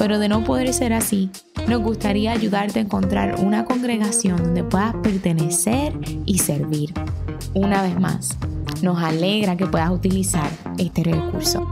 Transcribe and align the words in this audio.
pero 0.00 0.18
de 0.18 0.30
no 0.30 0.42
poder 0.44 0.72
ser 0.72 0.94
así, 0.94 1.28
nos 1.68 1.82
gustaría 1.82 2.32
ayudarte 2.32 2.78
a 2.78 2.82
encontrar 2.82 3.34
una 3.38 3.66
congregación 3.66 4.38
donde 4.38 4.64
puedas 4.64 4.94
pertenecer 5.02 5.92
y 6.24 6.38
servir. 6.38 6.94
Una 7.52 7.82
vez 7.82 8.00
más, 8.00 8.38
nos 8.80 8.98
alegra 9.02 9.58
que 9.58 9.66
puedas 9.66 9.90
utilizar 9.90 10.48
este 10.78 11.04
recurso. 11.04 11.66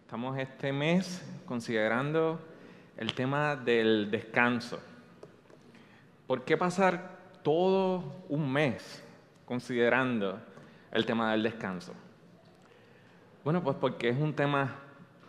Estamos 0.00 0.38
este 0.38 0.72
mes 0.72 1.22
considerando 1.44 2.40
el 2.96 3.12
tema 3.12 3.54
del 3.54 4.10
descanso. 4.10 4.78
¿Por 6.26 6.42
qué 6.42 6.56
pasar 6.56 7.18
todo 7.44 8.02
un 8.28 8.52
mes 8.52 9.04
considerando 9.44 10.40
el 10.90 11.06
tema 11.06 11.30
del 11.30 11.44
descanso? 11.44 11.92
Bueno, 13.44 13.62
pues 13.62 13.76
porque 13.76 14.08
es 14.08 14.18
un 14.18 14.34
tema 14.34 14.74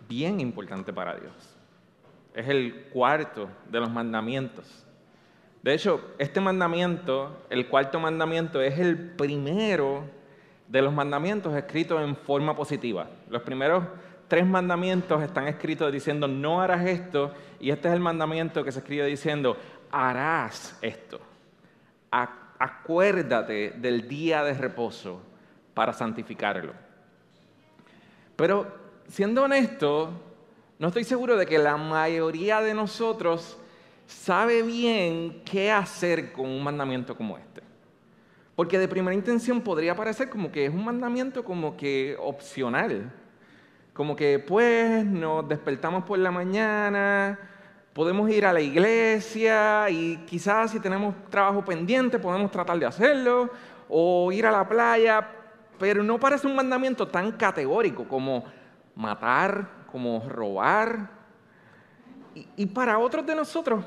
bien 0.09 0.39
importante 0.39 0.91
para 0.91 1.15
Dios. 1.15 1.33
Es 2.33 2.47
el 2.47 2.87
cuarto 2.91 3.47
de 3.69 3.79
los 3.79 3.91
mandamientos. 3.91 4.87
De 5.61 5.75
hecho, 5.75 6.01
este 6.17 6.41
mandamiento, 6.41 7.45
el 7.51 7.67
cuarto 7.67 7.99
mandamiento, 7.99 8.59
es 8.59 8.79
el 8.79 8.97
primero 8.97 10.03
de 10.67 10.81
los 10.81 10.93
mandamientos 10.93 11.55
escritos 11.55 12.01
en 12.01 12.15
forma 12.15 12.55
positiva. 12.55 13.07
Los 13.29 13.43
primeros 13.43 13.83
tres 14.27 14.45
mandamientos 14.45 15.21
están 15.23 15.47
escritos 15.47 15.91
diciendo 15.91 16.27
no 16.27 16.61
harás 16.61 16.85
esto 16.85 17.33
y 17.59 17.69
este 17.69 17.87
es 17.87 17.93
el 17.93 17.99
mandamiento 17.99 18.63
que 18.63 18.71
se 18.71 18.79
escribe 18.79 19.05
diciendo 19.05 19.57
harás 19.91 20.77
esto. 20.81 21.19
Acuérdate 22.59 23.71
del 23.77 24.07
día 24.07 24.43
de 24.43 24.53
reposo 24.53 25.21
para 25.73 25.93
santificarlo. 25.93 26.73
Pero 28.35 28.67
siendo 29.07 29.43
honesto, 29.43 30.11
no 30.79 30.87
estoy 30.87 31.03
seguro 31.03 31.37
de 31.37 31.45
que 31.45 31.57
la 31.57 31.77
mayoría 31.77 32.61
de 32.61 32.73
nosotros 32.73 33.57
sabe 34.07 34.63
bien 34.63 35.41
qué 35.43 35.71
hacer 35.71 36.31
con 36.31 36.47
un 36.47 36.63
mandamiento 36.63 37.15
como 37.15 37.37
este. 37.37 37.61
Porque 38.55 38.79
de 38.79 38.87
primera 38.87 39.13
intención 39.13 39.61
podría 39.61 39.95
parecer 39.95 40.29
como 40.29 40.51
que 40.51 40.65
es 40.65 40.73
un 40.73 40.83
mandamiento 40.83 41.43
como 41.43 41.77
que 41.77 42.15
opcional 42.19 43.11
como 43.97 44.15
que 44.15 44.37
pues 44.37 45.03
nos 45.03 45.49
despertamos 45.49 46.03
por 46.03 46.19
la 46.19 46.29
mañana, 46.29 47.39
podemos 47.97 48.29
ir 48.29 48.45
a 48.45 48.53
la 48.53 48.61
iglesia 48.61 49.89
y 49.89 50.17
quizás 50.17 50.69
si 50.69 50.79
tenemos 50.79 51.15
trabajo 51.31 51.65
pendiente 51.65 52.19
podemos 52.19 52.51
tratar 52.51 52.77
de 52.77 52.85
hacerlo, 52.85 53.49
o 53.89 54.31
ir 54.31 54.45
a 54.45 54.51
la 54.51 54.69
playa, 54.69 55.27
pero 55.79 56.03
no 56.03 56.19
parece 56.19 56.45
un 56.45 56.55
mandamiento 56.55 57.07
tan 57.07 57.31
categórico 57.31 58.07
como 58.07 58.43
matar, 58.93 59.87
como 59.91 60.23
robar. 60.29 61.09
Y, 62.35 62.47
y 62.57 62.65
para 62.67 62.99
otros 62.99 63.25
de 63.25 63.33
nosotros, 63.33 63.83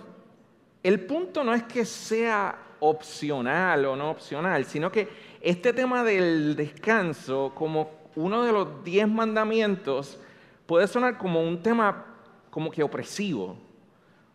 el 0.82 1.06
punto 1.06 1.44
no 1.44 1.54
es 1.54 1.62
que 1.62 1.84
sea 1.84 2.59
opcional 2.81 3.84
o 3.84 3.94
no 3.94 4.10
opcional, 4.10 4.65
sino 4.65 4.91
que 4.91 5.09
este 5.41 5.72
tema 5.72 6.03
del 6.03 6.56
descanso, 6.56 7.53
como 7.54 7.93
uno 8.16 8.43
de 8.43 8.50
los 8.50 8.82
diez 8.82 9.06
mandamientos 9.06 10.19
puede 10.66 10.88
sonar 10.88 11.16
como 11.16 11.41
un 11.41 11.62
tema 11.62 12.06
como 12.50 12.72
que 12.72 12.82
opresivo. 12.82 13.69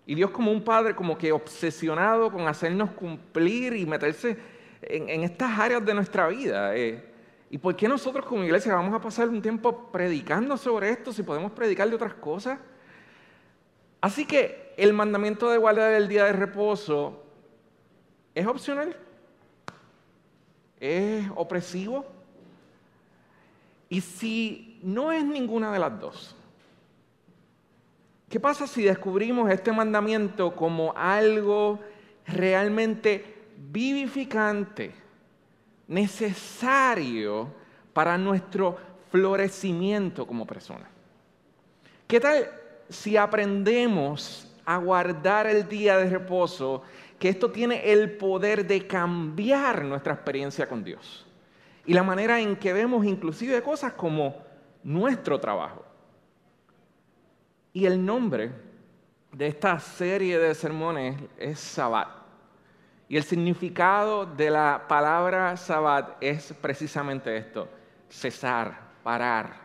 Y 0.05 0.15
Dios 0.15 0.31
como 0.31 0.51
un 0.51 0.63
padre 0.63 0.95
como 0.95 1.17
que 1.17 1.31
obsesionado 1.31 2.31
con 2.31 2.47
hacernos 2.47 2.91
cumplir 2.91 3.75
y 3.75 3.85
meterse 3.85 4.37
en, 4.81 5.23
estas 5.23 5.59
áreas 5.59 5.83
de 5.83 5.93
nuestra 5.93 6.27
vida. 6.27 6.75
Eh. 6.75 7.03
¿Y 7.49 7.57
por 7.57 7.75
qué 7.75 7.87
nosotros 7.87 8.25
como 8.25 8.43
iglesia 8.43 8.75
vamos 8.75 8.93
a 8.93 9.01
pasar 9.01 9.29
un 9.29 9.41
tiempo 9.41 9.89
predicando 9.91 10.57
sobre 10.57 10.89
esto 10.89 11.11
si 11.11 11.23
podemos 11.23 11.51
predicar 11.51 11.89
de 11.89 11.95
otras 11.95 12.13
cosas? 12.13 12.59
Así 14.01 14.25
que 14.25 14.73
el 14.77 14.93
mandamiento 14.93 15.49
de 15.49 15.57
guardar 15.57 15.93
el 15.93 16.07
día 16.07 16.25
de 16.25 16.33
reposo 16.33 17.23
es 18.35 18.45
opcional, 18.45 18.95
es 20.79 21.25
opresivo, 21.35 22.05
y 23.89 24.01
si 24.01 24.79
no 24.83 25.11
es 25.11 25.23
ninguna 25.23 25.71
de 25.71 25.79
las 25.79 25.99
dos, 25.99 26.34
¿qué 28.29 28.39
pasa 28.39 28.67
si 28.67 28.83
descubrimos 28.83 29.49
este 29.49 29.71
mandamiento 29.71 30.55
como 30.55 30.93
algo 30.95 31.79
realmente 32.27 33.23
vivificante, 33.57 34.93
necesario 35.87 37.53
para 37.93 38.17
nuestro 38.17 38.77
florecimiento 39.11 40.25
como 40.25 40.45
persona? 40.45 40.87
¿Qué 42.07 42.19
tal 42.19 42.49
si 42.89 43.17
aprendemos 43.17 44.51
a 44.65 44.77
guardar 44.77 45.47
el 45.47 45.67
día 45.67 45.97
de 45.97 46.09
reposo, 46.09 46.83
que 47.19 47.29
esto 47.29 47.51
tiene 47.51 47.91
el 47.91 48.17
poder 48.17 48.65
de 48.65 48.85
cambiar 48.85 49.83
nuestra 49.85 50.13
experiencia 50.13 50.67
con 50.67 50.83
Dios? 50.83 51.25
y 51.85 51.93
la 51.93 52.03
manera 52.03 52.39
en 52.39 52.55
que 52.55 52.73
vemos 52.73 53.05
inclusive 53.05 53.61
cosas 53.61 53.93
como 53.93 54.35
nuestro 54.83 55.39
trabajo. 55.39 55.83
Y 57.75 57.85
el 57.85 58.05
nombre 58.05 58.53
de 59.33 59.47
esta 59.47 59.77
serie 59.81 60.39
de 60.39 60.55
sermones 60.55 61.17
es 61.37 61.59
Sabbat. 61.59 62.07
Y 63.09 63.17
el 63.17 63.23
significado 63.23 64.25
de 64.25 64.49
la 64.49 64.85
palabra 64.87 65.57
Sabbat 65.57 66.15
es 66.21 66.53
precisamente 66.61 67.35
esto, 67.35 67.67
cesar, 68.07 68.79
parar, 69.03 69.57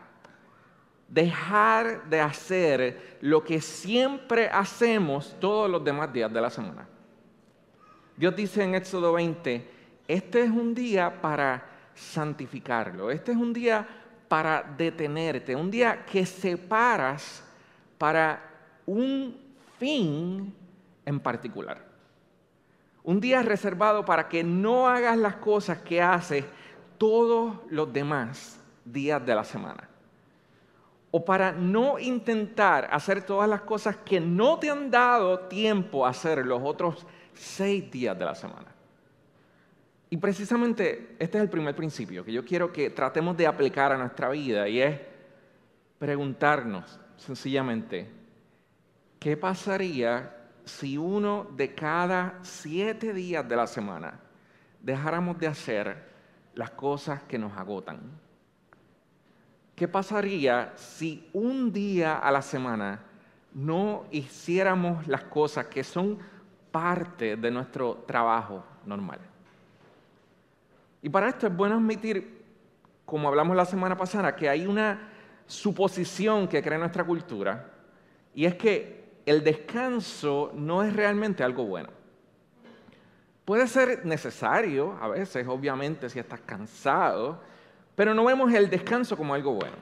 dejar 1.06 2.02
de 2.10 2.20
hacer 2.20 3.18
lo 3.20 3.44
que 3.44 3.60
siempre 3.60 4.48
hacemos 4.48 5.36
todos 5.38 5.70
los 5.70 5.84
demás 5.84 6.12
días 6.12 6.32
de 6.32 6.40
la 6.40 6.50
semana. 6.50 6.88
Dios 8.16 8.34
dice 8.34 8.64
en 8.64 8.74
Éxodo 8.74 9.12
20, 9.12 9.70
este 10.08 10.42
es 10.42 10.50
un 10.50 10.74
día 10.74 11.22
para 11.22 11.64
santificarlo. 11.94 13.08
Este 13.08 13.30
es 13.30 13.38
un 13.38 13.52
día 13.52 13.86
para 14.26 14.64
detenerte, 14.64 15.54
un 15.54 15.70
día 15.70 16.04
que 16.04 16.26
separas 16.26 17.44
para 18.00 18.40
un 18.86 19.36
fin 19.78 20.54
en 21.04 21.20
particular. 21.20 21.84
Un 23.02 23.20
día 23.20 23.42
reservado 23.42 24.06
para 24.06 24.26
que 24.26 24.42
no 24.42 24.88
hagas 24.88 25.18
las 25.18 25.36
cosas 25.36 25.82
que 25.82 26.00
haces 26.00 26.46
todos 26.96 27.58
los 27.68 27.92
demás 27.92 28.58
días 28.86 29.24
de 29.26 29.34
la 29.34 29.44
semana. 29.44 29.86
O 31.10 31.22
para 31.22 31.52
no 31.52 31.98
intentar 31.98 32.88
hacer 32.90 33.20
todas 33.20 33.46
las 33.46 33.60
cosas 33.60 33.96
que 33.96 34.18
no 34.18 34.58
te 34.58 34.70
han 34.70 34.90
dado 34.90 35.40
tiempo 35.40 36.06
a 36.06 36.08
hacer 36.08 36.46
los 36.46 36.62
otros 36.64 37.06
seis 37.34 37.90
días 37.90 38.18
de 38.18 38.24
la 38.24 38.34
semana. 38.34 38.68
Y 40.08 40.16
precisamente 40.16 41.16
este 41.18 41.36
es 41.36 41.44
el 41.44 41.50
primer 41.50 41.76
principio 41.76 42.24
que 42.24 42.32
yo 42.32 42.46
quiero 42.46 42.72
que 42.72 42.88
tratemos 42.88 43.36
de 43.36 43.46
aplicar 43.46 43.92
a 43.92 43.98
nuestra 43.98 44.30
vida 44.30 44.66
y 44.70 44.80
es 44.80 44.98
preguntarnos 45.98 46.99
sencillamente, 47.20 48.10
¿qué 49.18 49.36
pasaría 49.36 50.36
si 50.64 50.96
uno 50.96 51.46
de 51.54 51.74
cada 51.74 52.38
siete 52.42 53.12
días 53.12 53.46
de 53.46 53.56
la 53.56 53.66
semana 53.66 54.18
dejáramos 54.80 55.38
de 55.38 55.46
hacer 55.46 56.10
las 56.54 56.70
cosas 56.70 57.22
que 57.24 57.38
nos 57.38 57.56
agotan? 57.56 58.00
¿Qué 59.76 59.86
pasaría 59.86 60.72
si 60.76 61.28
un 61.32 61.72
día 61.72 62.18
a 62.18 62.30
la 62.30 62.42
semana 62.42 63.00
no 63.52 64.04
hiciéramos 64.10 65.06
las 65.06 65.24
cosas 65.24 65.66
que 65.66 65.84
son 65.84 66.18
parte 66.70 67.36
de 67.36 67.50
nuestro 67.50 68.04
trabajo 68.06 68.64
normal? 68.86 69.20
Y 71.02 71.08
para 71.08 71.28
esto 71.28 71.46
es 71.46 71.56
bueno 71.56 71.76
admitir, 71.76 72.44
como 73.04 73.28
hablamos 73.28 73.56
la 73.56 73.64
semana 73.64 73.96
pasada, 73.96 74.36
que 74.36 74.48
hay 74.48 74.66
una 74.66 75.09
suposición 75.50 76.46
que 76.46 76.62
crea 76.62 76.78
nuestra 76.78 77.04
cultura, 77.04 77.70
y 78.34 78.44
es 78.44 78.54
que 78.54 79.00
el 79.26 79.42
descanso 79.42 80.52
no 80.54 80.82
es 80.82 80.94
realmente 80.94 81.42
algo 81.42 81.64
bueno. 81.64 81.88
Puede 83.44 83.66
ser 83.66 84.06
necesario 84.06 84.96
a 85.00 85.08
veces, 85.08 85.46
obviamente, 85.48 86.08
si 86.08 86.18
estás 86.18 86.40
cansado, 86.40 87.40
Pero 87.96 88.14
no 88.14 88.24
vemos 88.24 88.50
el 88.54 88.70
descanso 88.70 89.14
como 89.14 89.34
algo 89.34 89.52
bueno, 89.52 89.76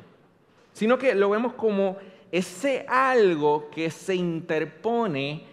sino 0.73 0.99
que 0.99 1.15
lo 1.15 1.31
vemos 1.31 1.53
como 1.53 1.99
ese 2.33 2.85
algo 2.89 3.71
que 3.71 3.91
se 3.91 4.17
interpone 4.17 5.47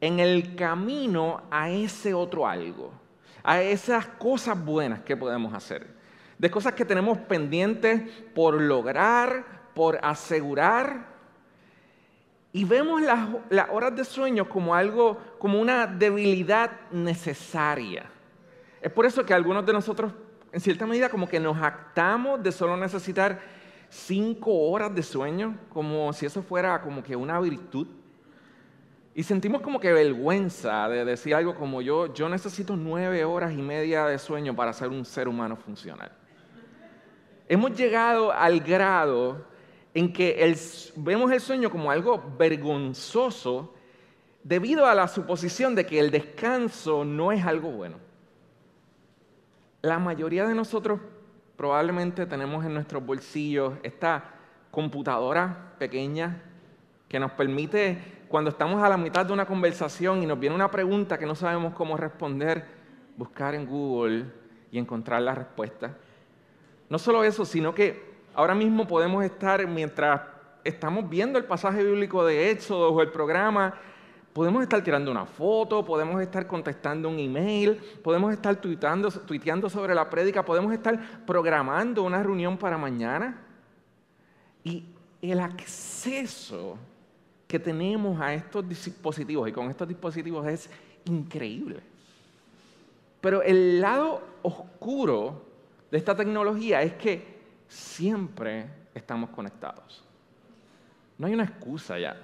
en 0.00 0.20
el 0.20 0.54
camino 0.54 1.42
a 1.50 1.68
ese 1.68 2.14
otro 2.14 2.46
algo, 2.46 2.92
a 3.42 3.60
esas 3.60 4.06
cosas 4.06 4.62
buenas 4.62 5.00
que 5.00 5.16
podemos 5.16 5.52
hacer, 5.52 5.86
de 6.38 6.48
cosas 6.48 6.74
que 6.74 6.84
tenemos 6.84 7.18
pendientes 7.18 8.02
por 8.34 8.60
lograr, 8.60 9.61
por 9.74 9.98
asegurar. 10.02 11.12
Y 12.52 12.64
vemos 12.64 13.00
las, 13.00 13.68
horas 13.70 13.96
de 13.96 14.04
sueño 14.04 14.48
como 14.48 14.74
algo, 14.74 15.18
como 15.38 15.60
una 15.60 15.86
debilidad 15.86 16.70
necesaria. 16.90 18.04
Es 18.80 18.90
por 18.92 19.06
eso 19.06 19.24
que 19.24 19.32
algunos 19.32 19.64
de 19.64 19.72
nosotros, 19.72 20.12
en 20.52 20.60
cierta 20.60 20.86
medida, 20.86 21.08
como 21.08 21.28
que 21.28 21.40
nos 21.40 21.56
actamos 21.56 22.42
de 22.42 22.52
solo 22.52 22.76
necesitar 22.76 23.40
cinco 23.88 24.52
horas 24.70 24.94
de 24.94 25.02
sueño, 25.02 25.56
como 25.70 26.12
si 26.12 26.26
eso 26.26 26.42
fuera 26.42 26.80
como 26.82 27.02
que 27.02 27.16
una 27.16 27.40
virtud. 27.40 27.86
Y 29.14 29.22
sentimos 29.22 29.60
como 29.60 29.78
que 29.78 29.92
vergüenza 29.92 30.88
de 30.88 31.04
decir 31.04 31.34
algo 31.34 31.54
como 31.54 31.82
yo, 31.82 32.12
yo 32.14 32.28
necesito 32.28 32.76
nueve 32.76 33.24
horas 33.24 33.52
y 33.52 33.60
media 33.60 34.06
de 34.06 34.18
sueño 34.18 34.56
para 34.56 34.72
ser 34.72 34.88
un 34.88 35.04
ser 35.04 35.28
humano 35.28 35.56
funcional. 35.56 36.10
Hemos 37.46 37.76
llegado 37.76 38.32
al 38.32 38.60
grado 38.60 39.44
en 39.94 40.12
que 40.12 40.56
vemos 40.96 41.30
el 41.32 41.40
sueño 41.40 41.70
como 41.70 41.90
algo 41.90 42.22
vergonzoso 42.38 43.74
debido 44.42 44.86
a 44.86 44.94
la 44.94 45.08
suposición 45.08 45.74
de 45.74 45.86
que 45.86 45.98
el 45.98 46.10
descanso 46.10 47.04
no 47.04 47.32
es 47.32 47.44
algo 47.44 47.70
bueno. 47.70 47.96
La 49.82 49.98
mayoría 49.98 50.46
de 50.46 50.54
nosotros 50.54 51.00
probablemente 51.56 52.26
tenemos 52.26 52.64
en 52.64 52.74
nuestros 52.74 53.04
bolsillos 53.04 53.74
esta 53.82 54.24
computadora 54.70 55.74
pequeña 55.78 56.42
que 57.08 57.20
nos 57.20 57.32
permite, 57.32 58.24
cuando 58.28 58.50
estamos 58.50 58.82
a 58.82 58.88
la 58.88 58.96
mitad 58.96 59.26
de 59.26 59.34
una 59.34 59.44
conversación 59.44 60.22
y 60.22 60.26
nos 60.26 60.40
viene 60.40 60.56
una 60.56 60.70
pregunta 60.70 61.18
que 61.18 61.26
no 61.26 61.34
sabemos 61.34 61.74
cómo 61.74 61.98
responder, 61.98 62.64
buscar 63.18 63.54
en 63.54 63.66
Google 63.66 64.24
y 64.70 64.78
encontrar 64.78 65.20
la 65.20 65.34
respuesta. 65.34 65.94
No 66.88 66.98
solo 66.98 67.22
eso, 67.22 67.44
sino 67.44 67.74
que 67.74 68.11
ahora 68.34 68.54
mismo 68.54 68.86
podemos 68.86 69.24
estar, 69.24 69.66
mientras 69.66 70.20
estamos 70.64 71.08
viendo 71.08 71.38
el 71.38 71.44
pasaje 71.44 71.82
bíblico 71.82 72.24
de 72.24 72.50
Éxodo 72.50 72.90
o 72.90 73.02
el 73.02 73.10
programa, 73.10 73.74
Podemos 74.32 74.62
estar 74.62 74.82
tirando 74.82 75.10
una 75.10 75.26
foto, 75.26 75.84
podemos 75.84 76.20
estar 76.22 76.46
contestando 76.46 77.08
un 77.10 77.18
email, 77.18 77.76
podemos 78.02 78.32
estar 78.32 78.56
tuiteando, 78.56 79.10
tuiteando 79.10 79.68
sobre 79.68 79.94
la 79.94 80.08
prédica, 80.08 80.42
podemos 80.42 80.72
estar 80.72 81.26
programando 81.26 82.02
una 82.02 82.22
reunión 82.22 82.56
para 82.56 82.78
mañana. 82.78 83.44
Y 84.64 84.86
el 85.20 85.38
acceso 85.38 86.78
que 87.46 87.58
tenemos 87.58 88.18
a 88.22 88.32
estos 88.32 88.66
dispositivos 88.66 89.46
y 89.50 89.52
con 89.52 89.68
estos 89.68 89.86
dispositivos 89.86 90.46
es 90.46 90.70
increíble. 91.04 91.80
Pero 93.20 93.42
el 93.42 93.82
lado 93.82 94.22
oscuro 94.40 95.44
de 95.90 95.98
esta 95.98 96.16
tecnología 96.16 96.80
es 96.80 96.94
que 96.94 97.31
siempre 97.72 98.68
estamos 98.94 99.30
conectados. 99.30 100.04
No 101.18 101.26
hay 101.26 101.34
una 101.34 101.44
excusa 101.44 101.98
ya 101.98 102.16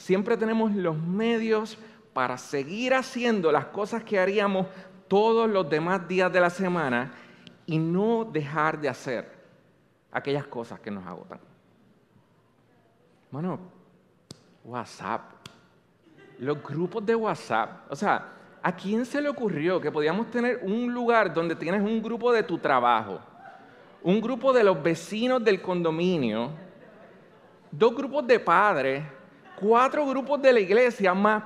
siempre 0.00 0.36
tenemos 0.36 0.74
los 0.74 0.96
medios 0.98 1.78
para 2.14 2.38
seguir 2.38 2.94
haciendo 2.94 3.52
las 3.52 3.66
cosas 3.66 4.02
que 4.02 4.18
haríamos 4.18 4.66
todos 5.08 5.48
los 5.48 5.68
demás 5.68 6.08
días 6.08 6.32
de 6.32 6.40
la 6.40 6.50
semana 6.50 7.12
y 7.66 7.78
no 7.78 8.24
dejar 8.24 8.80
de 8.80 8.88
hacer 8.88 9.30
aquellas 10.10 10.46
cosas 10.46 10.80
que 10.80 10.90
nos 10.90 11.06
agotan. 11.06 11.38
Bueno, 13.30 13.60
WhatsApp, 14.64 15.20
los 16.38 16.62
grupos 16.62 17.04
de 17.04 17.14
WhatsApp, 17.14 17.92
o 17.92 17.94
sea, 17.94 18.32
¿a 18.62 18.74
quién 18.74 19.04
se 19.04 19.20
le 19.20 19.28
ocurrió 19.28 19.80
que 19.80 19.92
podíamos 19.92 20.30
tener 20.30 20.60
un 20.62 20.92
lugar 20.92 21.32
donde 21.32 21.54
tienes 21.54 21.82
un 21.82 22.02
grupo 22.02 22.32
de 22.32 22.42
tu 22.42 22.56
trabajo, 22.58 23.20
un 24.02 24.20
grupo 24.20 24.52
de 24.52 24.64
los 24.64 24.82
vecinos 24.82 25.42
del 25.44 25.60
condominio, 25.60 26.50
dos 27.70 27.94
grupos 27.94 28.26
de 28.26 28.40
padres, 28.40 29.02
cuatro 29.56 30.06
grupos 30.06 30.40
de 30.40 30.52
la 30.52 30.60
iglesia 30.60 31.14
más 31.14 31.42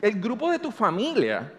el 0.00 0.20
grupo 0.20 0.50
de 0.50 0.58
tu 0.58 0.70
familia. 0.70 1.50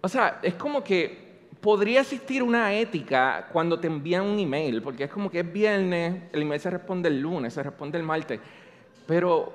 O 0.00 0.08
sea, 0.08 0.40
es 0.42 0.54
como 0.54 0.82
que 0.82 1.30
podría 1.60 2.00
existir 2.00 2.42
una 2.42 2.74
ética 2.74 3.48
cuando 3.52 3.78
te 3.78 3.86
envían 3.86 4.24
un 4.24 4.38
email, 4.38 4.82
porque 4.82 5.04
es 5.04 5.10
como 5.10 5.30
que 5.30 5.40
es 5.40 5.52
viernes, 5.52 6.22
el 6.32 6.42
email 6.42 6.60
se 6.60 6.70
responde 6.70 7.08
el 7.08 7.20
lunes, 7.20 7.54
se 7.54 7.62
responde 7.62 7.98
el 7.98 8.04
martes, 8.04 8.40
pero 9.06 9.52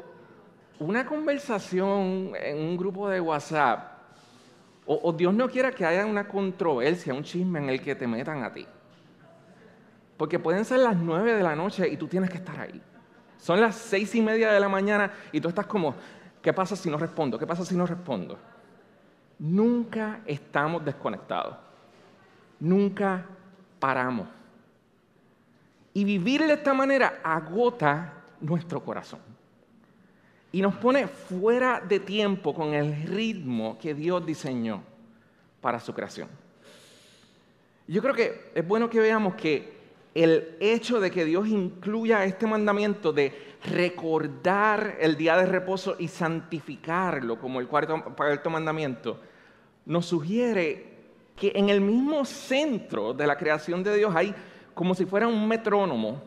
una 0.79 1.05
conversación 1.05 2.31
en 2.41 2.57
un 2.57 2.77
grupo 2.77 3.09
de 3.09 3.19
WhatsApp, 3.19 3.94
o, 4.87 5.11
Dios 5.13 5.33
no 5.33 5.49
quiera 5.49 5.71
que 5.71 5.85
haya 5.85 6.05
una 6.05 6.27
controversia, 6.27 7.13
un 7.13 7.23
chisme 7.23 7.59
en 7.59 7.69
el 7.69 7.81
que 7.81 7.95
te 7.95 8.05
metan 8.05 8.43
a 8.43 8.53
ti. 8.53 8.67
Porque 10.15 10.37
pueden 10.39 10.63
ser 10.63 10.79
las 10.79 10.95
nueve 10.95 11.33
de 11.33 11.43
la 11.43 11.55
noche 11.55 11.87
y 11.87 11.97
tú 11.97 12.07
tienes 12.07 12.29
que 12.29 12.37
estar 12.37 12.59
ahí. 12.59 12.81
Son 13.37 13.59
las 13.59 13.75
seis 13.75 14.13
y 14.15 14.21
media 14.21 14.51
de 14.51 14.59
la 14.59 14.69
mañana 14.69 15.11
y 15.31 15.41
tú 15.41 15.49
estás 15.49 15.65
como, 15.65 15.95
¿qué 16.41 16.53
pasa 16.53 16.75
si 16.75 16.89
no 16.89 16.97
respondo? 16.97 17.37
¿Qué 17.37 17.47
pasa 17.47 17.65
si 17.65 17.75
no 17.75 17.85
respondo? 17.85 18.37
Nunca 19.39 20.21
estamos 20.25 20.85
desconectados. 20.85 21.57
Nunca 22.59 23.25
paramos. 23.79 24.27
Y 25.93 26.03
vivir 26.03 26.45
de 26.45 26.53
esta 26.53 26.73
manera 26.73 27.19
agota 27.23 28.13
nuestro 28.39 28.83
corazón. 28.83 29.34
Y 30.55 30.61
nos 30.61 30.75
pone 30.75 31.07
fuera 31.07 31.81
de 31.81 31.99
tiempo 31.99 32.53
con 32.53 32.73
el 32.73 33.07
ritmo 33.07 33.77
que 33.77 33.93
Dios 33.93 34.25
diseñó 34.25 34.81
para 35.59 35.81
su 35.81 35.93
creación. 35.93 36.29
Yo 37.89 38.01
creo 38.01 38.15
que 38.15 38.51
es 38.55 38.65
bueno 38.65 38.89
que 38.89 39.01
veamos 39.01 39.35
que 39.35 39.73
el 40.13 40.55
hecho 40.61 41.01
de 41.01 41.11
que 41.11 41.25
Dios 41.25 41.49
incluya 41.49 42.23
este 42.23 42.47
mandamiento 42.47 43.11
de 43.11 43.57
recordar 43.65 44.95
el 45.01 45.17
día 45.17 45.35
de 45.35 45.45
reposo 45.45 45.97
y 45.99 46.07
santificarlo 46.07 47.37
como 47.37 47.59
el 47.59 47.67
cuarto, 47.67 48.49
mandamiento, 48.49 49.19
nos 49.85 50.05
sugiere 50.05 50.85
que 51.35 51.51
en 51.53 51.67
el 51.67 51.81
mismo 51.81 52.23
centro 52.23 53.13
de 53.13 53.27
la 53.27 53.35
creación 53.35 53.83
de 53.83 53.97
Dios 53.97 54.15
hay 54.15 54.33
como 54.73 54.95
si 54.95 55.05
fuera 55.05 55.27
un 55.27 55.49
metrónomo 55.49 56.23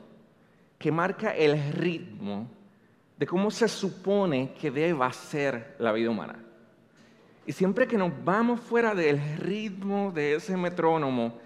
que 0.79 0.93
marca 0.93 1.35
el 1.35 1.73
ritmo 1.73 2.58
de 3.19 3.27
cómo 3.27 3.51
se 3.51 3.69
supone 3.69 4.53
que 4.55 4.71
deba 4.71 5.13
ser 5.13 5.75
la 5.79 5.93
vida 5.93 6.11
humana. 6.11 6.39
Y 7.47 7.53
siempre 7.53 7.89
que 7.89 7.99
nos 7.99 8.13
vamos 8.25 8.61
fuera 8.61 8.95
del 8.95 9.39
ritmo 9.39 10.13
de 10.13 10.37
ese 10.37 10.57
metrónomo, 10.57 11.39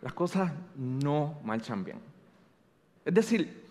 las 0.00 0.12
cosas 0.12 0.52
no 0.74 1.38
marchan 1.44 1.84
bien. 1.84 1.98
Es 3.04 3.12
decir, 3.12 3.62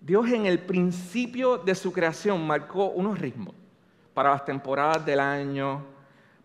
Dios 0.00 0.28
en 0.30 0.46
el 0.46 0.58
principio 0.58 1.58
de 1.58 1.74
su 1.74 1.92
creación 1.92 2.44
marcó 2.46 2.86
unos 2.86 3.18
ritmos 3.18 3.54
para 4.12 4.30
las 4.30 4.44
temporadas 4.44 5.04
del 5.04 5.20
año, 5.20 5.84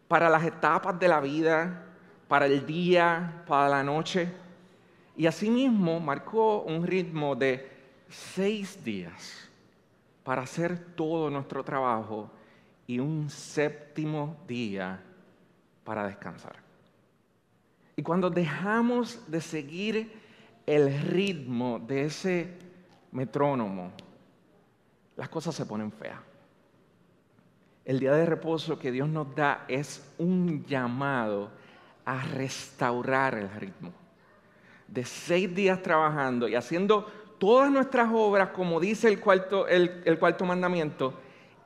para 0.08 0.30
las 0.30 0.44
etapas 0.44 1.00
de 1.00 1.08
la 1.08 1.22
vida, 1.22 1.86
para 2.28 2.46
el 2.46 2.66
día, 2.66 3.44
para 3.48 3.70
la 3.70 3.84
noche. 3.84 4.32
Y 5.18 5.26
asimismo 5.26 6.00
marcó 6.00 6.62
un 6.62 6.86
ritmo 6.86 7.36
de 7.36 7.72
seis 8.10 8.84
días 8.84 9.45
para 10.26 10.42
hacer 10.42 10.96
todo 10.96 11.30
nuestro 11.30 11.64
trabajo 11.64 12.32
y 12.88 12.98
un 12.98 13.30
séptimo 13.30 14.36
día 14.48 15.00
para 15.84 16.08
descansar. 16.08 16.56
Y 17.96 18.02
cuando 18.02 18.32
dejamos 18.32 19.22
de 19.30 19.40
seguir 19.40 20.12
el 20.66 21.00
ritmo 21.00 21.78
de 21.78 22.06
ese 22.06 22.58
metrónomo, 23.12 23.92
las 25.16 25.30
cosas 25.30 25.54
se 25.54 25.68
ponen 25.68 25.92
feas. 25.92 26.20
El 27.86 28.00
día 28.00 28.14
de 28.14 28.26
reposo 28.26 28.80
que 28.80 28.92
Dios 28.92 29.08
nos 29.08 29.34
da 29.36 29.66
es 29.68 30.12
un 30.18 30.66
llamado 30.66 31.52
a 32.04 32.24
restaurar 32.24 33.36
el 33.36 33.52
ritmo. 33.52 33.94
De 34.88 35.06
seis 35.06 35.54
días 35.54 35.84
trabajando 35.84 36.48
y 36.48 36.56
haciendo 36.56 37.06
todas 37.38 37.72
nuestras 37.72 38.10
obras, 38.12 38.50
como 38.50 38.80
dice 38.80 39.08
el 39.08 39.20
cuarto, 39.20 39.66
mandamiento, 40.46 41.14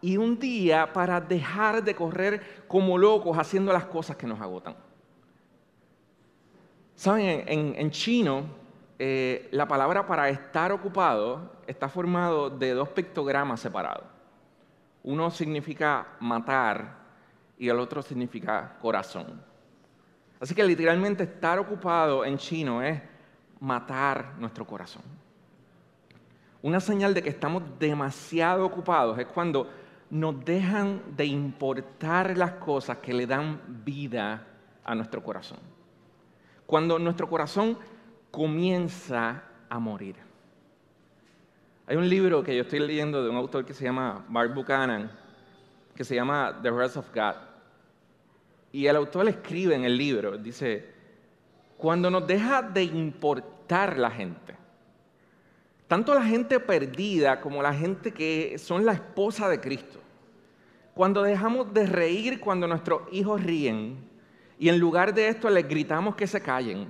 y 0.01 0.17
un 0.17 0.39
día 0.39 0.91
para 0.93 1.19
dejar 1.19 1.83
de 1.83 1.95
correr 1.95 2.63
como 2.67 2.97
locos 2.97 3.37
haciendo 3.37 3.73
las 3.73 3.85
cosas 3.85 4.15
que 4.15 4.27
nos 4.27 4.39
agotan. 4.39 4.75
Saben, 6.95 7.43
en, 7.47 7.91
chino, 7.91 8.43
eh, 8.97 9.47
la 9.51 9.67
palabra 9.67 10.05
para 10.05 10.29
estar 10.29 10.71
ocupado 10.71 11.53
está 11.67 11.87
formado 11.87 12.49
de 12.49 12.73
dos 12.73 12.89
pictogramas 12.89 13.59
separados. 13.59 14.05
Uno 15.03 15.31
significa 15.31 16.07
matar 16.19 16.97
y 17.57 17.69
el 17.69 17.79
otro 17.79 18.01
significa 18.01 18.77
corazón. 18.81 19.41
Así 20.39 20.55
que 20.55 20.63
literalmente 20.63 21.23
estar 21.23 21.59
ocupado 21.59 22.23
en 22.23 22.37
chino 22.37 22.81
es 22.81 23.01
matar 23.59 24.35
nuestro 24.37 24.65
corazón. 24.65 25.03
Una 26.61 26.79
señal 26.79 27.13
de 27.13 27.23
que 27.23 27.29
estamos 27.29 27.63
demasiado 27.79 28.65
ocupados 28.65 29.17
es 29.17 29.27
cuando 29.27 29.69
nos 30.09 30.43
dejan 30.43 31.01
de 31.15 31.25
importar 31.25 32.35
las 32.37 32.53
cosas 32.53 32.97
que 32.97 33.13
le 33.13 33.27
dan 33.27 33.83
vida 33.85 34.45
a 34.83 34.95
nuestro 34.95 35.23
corazón. 35.23 35.59
Cuando 36.65 36.99
nuestro 36.99 37.29
corazón 37.29 37.77
comienza 38.31 39.43
a 39.69 39.79
morir. 39.79 40.15
Hay 41.87 41.95
un 41.95 42.07
libro 42.07 42.43
que 42.43 42.55
yo 42.55 42.63
estoy 42.63 42.79
leyendo 42.79 43.23
de 43.23 43.29
un 43.29 43.35
autor 43.35 43.65
que 43.65 43.73
se 43.73 43.83
llama 43.83 44.25
Mark 44.29 44.53
Buchanan, 44.53 45.11
que 45.95 46.03
se 46.03 46.15
llama 46.15 46.59
The 46.61 46.69
Rest 46.69 46.97
of 46.97 47.07
God. 47.13 47.35
Y 48.71 48.85
el 48.85 48.95
autor 48.95 49.27
escribe 49.27 49.75
en 49.75 49.85
el 49.85 49.97
libro, 49.97 50.37
dice, 50.37 50.93
cuando 51.77 52.11
nos 52.11 52.27
deja 52.27 52.61
de 52.61 52.83
importar 52.83 53.97
la 53.97 54.11
gente, 54.11 54.55
tanto 55.89 56.13
la 56.13 56.23
gente 56.23 56.59
perdida 56.59 57.41
como 57.41 57.63
la 57.63 57.73
gente 57.73 58.13
que 58.13 58.59
son 58.59 58.85
la 58.85 58.93
esposa 58.93 59.49
de 59.49 59.59
Cristo. 59.59 59.99
Cuando 60.93 61.23
dejamos 61.23 61.73
de 61.73 61.87
reír 61.87 62.39
cuando 62.39 62.67
nuestros 62.67 63.01
hijos 63.11 63.41
ríen 63.43 63.97
y 64.59 64.69
en 64.69 64.77
lugar 64.77 65.15
de 65.15 65.29
esto 65.29 65.49
les 65.49 65.67
gritamos 65.67 66.15
que 66.15 66.27
se 66.27 66.41
callen. 66.41 66.87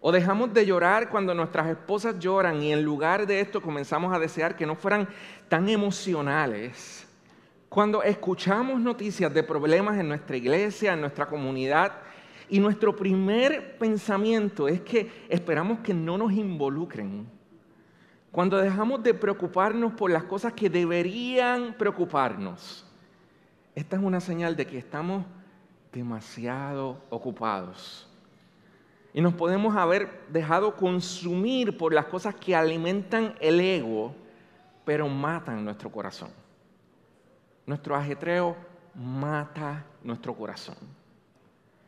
O 0.00 0.10
dejamos 0.10 0.52
de 0.52 0.66
llorar 0.66 1.08
cuando 1.08 1.32
nuestras 1.36 1.68
esposas 1.68 2.18
lloran 2.18 2.60
y 2.60 2.72
en 2.72 2.82
lugar 2.82 3.28
de 3.28 3.38
esto 3.38 3.62
comenzamos 3.62 4.12
a 4.12 4.18
desear 4.18 4.56
que 4.56 4.66
no 4.66 4.74
fueran 4.74 5.08
tan 5.48 5.68
emocionales. 5.68 7.06
Cuando 7.68 8.02
escuchamos 8.02 8.80
noticias 8.80 9.32
de 9.32 9.44
problemas 9.44 9.96
en 10.00 10.08
nuestra 10.08 10.36
iglesia, 10.36 10.94
en 10.94 11.02
nuestra 11.02 11.26
comunidad, 11.26 11.92
y 12.48 12.58
nuestro 12.58 12.96
primer 12.96 13.78
pensamiento 13.78 14.66
es 14.66 14.80
que 14.80 15.08
esperamos 15.28 15.78
que 15.78 15.94
no 15.94 16.18
nos 16.18 16.32
involucren 16.32 17.38
cuando 18.32 18.58
dejamos 18.58 19.02
de 19.02 19.12
preocuparnos 19.12 19.92
por 19.94 20.10
las 20.10 20.24
cosas 20.24 20.52
que 20.52 20.70
deberían 20.70 21.74
preocuparnos, 21.74 22.86
esta 23.74 23.96
es 23.96 24.02
una 24.02 24.20
señal 24.20 24.56
de 24.56 24.66
que 24.66 24.78
estamos 24.78 25.24
demasiado 25.92 27.02
ocupados. 27.10 28.06
Y 29.12 29.20
nos 29.20 29.34
podemos 29.34 29.76
haber 29.76 30.26
dejado 30.28 30.76
consumir 30.76 31.76
por 31.76 31.92
las 31.92 32.06
cosas 32.06 32.34
que 32.36 32.54
alimentan 32.54 33.34
el 33.40 33.60
ego, 33.60 34.14
pero 34.84 35.08
matan 35.08 35.64
nuestro 35.64 35.90
corazón. 35.90 36.30
Nuestro 37.66 37.96
ajetreo 37.96 38.56
mata 38.94 39.84
nuestro 40.04 40.34
corazón. 40.34 40.76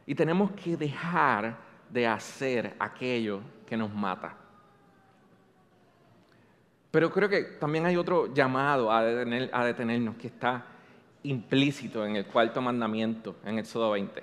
Y 0.04 0.14
tenemos 0.14 0.50
que 0.52 0.76
dejar 0.76 1.56
de 1.88 2.06
hacer 2.06 2.74
aquello 2.80 3.40
que 3.66 3.76
nos 3.76 3.92
mata. 3.92 4.41
Pero 6.92 7.10
creo 7.10 7.28
que 7.28 7.42
también 7.42 7.86
hay 7.86 7.96
otro 7.96 8.32
llamado 8.34 8.92
a, 8.92 9.02
detenernos 9.02 10.14
que 10.16 10.26
está 10.26 10.62
implícito 11.22 12.04
en 12.04 12.16
el 12.16 12.26
cuarto 12.26 12.60
mandamiento, 12.60 13.34
en 13.46 13.58
Éxodo 13.58 13.90
20. 13.92 14.22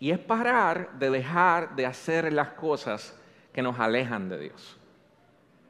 Y 0.00 0.10
es 0.10 0.18
parar 0.18 0.98
de 0.98 1.10
dejar 1.10 1.76
de 1.76 1.84
hacer 1.84 2.32
las 2.32 2.48
cosas 2.50 3.14
que 3.52 3.60
nos 3.60 3.78
alejan 3.78 4.30
de 4.30 4.38
Dios. 4.40 4.78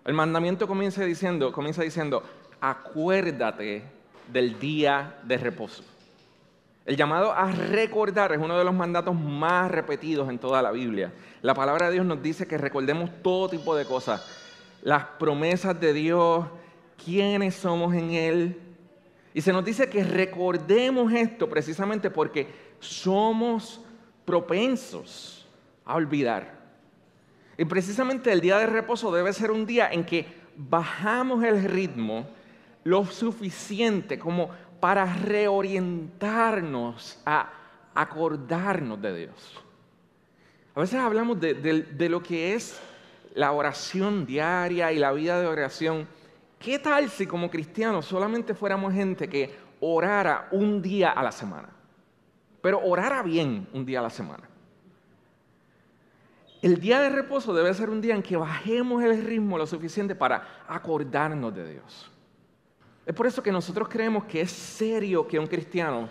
El 0.05 0.14
mandamiento 0.14 0.69
comienza 0.69 1.05
diciendo, 1.05 1.50
comienza 1.52 1.83
diciendo, 1.83 2.23
acuérdate 2.61 3.83
del 4.33 4.57
día 4.61 5.19
de 5.25 5.37
reposo. 5.37 5.83
El 6.87 6.97
llamado 6.97 7.33
a 7.33 7.50
recordar 7.50 8.33
es 8.33 8.38
uno 8.38 8.57
de 8.57 8.64
los 8.64 8.73
mandatos 8.73 9.17
más 9.17 9.69
repetidos 9.69 10.28
en 10.28 10.38
toda 10.38 10.62
la 10.62 10.71
Biblia. 10.71 11.12
La 11.43 11.55
palabra 11.55 11.87
de 11.87 11.95
Dios 11.95 12.07
nos 12.07 12.23
dice 12.23 12.47
que 12.47 12.57
recordemos 12.57 13.11
todo 13.21 13.49
tipo 13.49 13.75
de 13.75 13.85
cosas, 13.85 14.48
las 14.83 15.05
promesas 15.19 15.79
de 15.81 15.93
Dios, 15.93 16.47
quiénes 17.03 17.55
somos 17.55 17.95
en 17.95 18.11
Él. 18.11 18.61
Y 19.35 19.41
se 19.41 19.53
nos 19.53 19.65
dice 19.65 19.89
que 19.89 20.05
recordemos 20.05 21.13
esto 21.13 21.49
precisamente 21.49 22.11
porque 22.11 22.49
somos 22.81 23.81
propensos 24.25 25.47
a 25.85 25.95
olvidar. 25.95 26.59
Y 27.57 27.65
precisamente 27.65 28.33
el 28.33 28.41
día 28.41 28.59
de 28.59 28.67
reposo 28.67 29.13
debe 29.13 29.33
ser 29.33 29.51
un 29.51 29.67
día 29.67 29.91
en 29.91 30.05
que 30.05 30.27
bajamos 30.57 31.43
el 31.45 31.65
ritmo 31.65 32.29
lo 32.85 33.05
suficiente 33.05 34.19
como 34.19 34.51
para 34.81 35.05
reorientarnos 35.05 37.21
a 37.27 37.53
acordarnos 37.95 39.03
de 39.03 39.17
Dios. 39.17 39.65
A 40.75 40.81
veces 40.81 41.01
hablamos 41.01 41.41
de, 41.41 41.55
de 41.55 42.09
lo 42.09 42.23
que 42.23 42.55
es 42.55 42.81
la 43.38 43.52
oración 43.52 44.26
diaria 44.26 44.90
y 44.90 44.99
la 44.99 45.12
vida 45.12 45.40
de 45.40 45.47
oración, 45.47 46.09
¿qué 46.59 46.80
tal 46.80 47.09
si 47.09 47.25
como 47.25 47.49
cristianos 47.49 48.04
solamente 48.04 48.52
fuéramos 48.52 48.92
gente 48.92 49.28
que 49.28 49.54
orara 49.78 50.49
un 50.50 50.83
día 50.83 51.12
a 51.12 51.23
la 51.23 51.30
semana? 51.30 51.68
Pero 52.61 52.80
orara 52.80 53.23
bien 53.23 53.68
un 53.73 53.87
día 53.87 54.00
a 54.00 54.02
la 54.02 54.11
semana. 54.11 54.42
El 56.62 56.80
día 56.80 57.00
de 57.00 57.11
reposo 57.11 57.54
debe 57.54 57.73
ser 57.75 57.90
un 57.90 58.00
día 58.00 58.16
en 58.16 58.25
que 58.25 58.37
bajemos 58.37 59.04
el 59.04 59.25
ritmo 59.25 59.57
lo 59.57 59.68
suficiente 59.68 60.16
para 60.16 60.64
acordarnos 60.66 61.54
de 61.54 61.75
Dios. 61.75 62.11
Es 63.07 63.14
por 63.14 63.28
eso 63.28 63.40
que 63.40 63.52
nosotros 63.52 63.88
creemos 63.88 64.25
que 64.25 64.40
es 64.40 64.50
serio 64.50 65.28
que 65.28 65.38
un 65.38 65.47
cristiano 65.47 66.09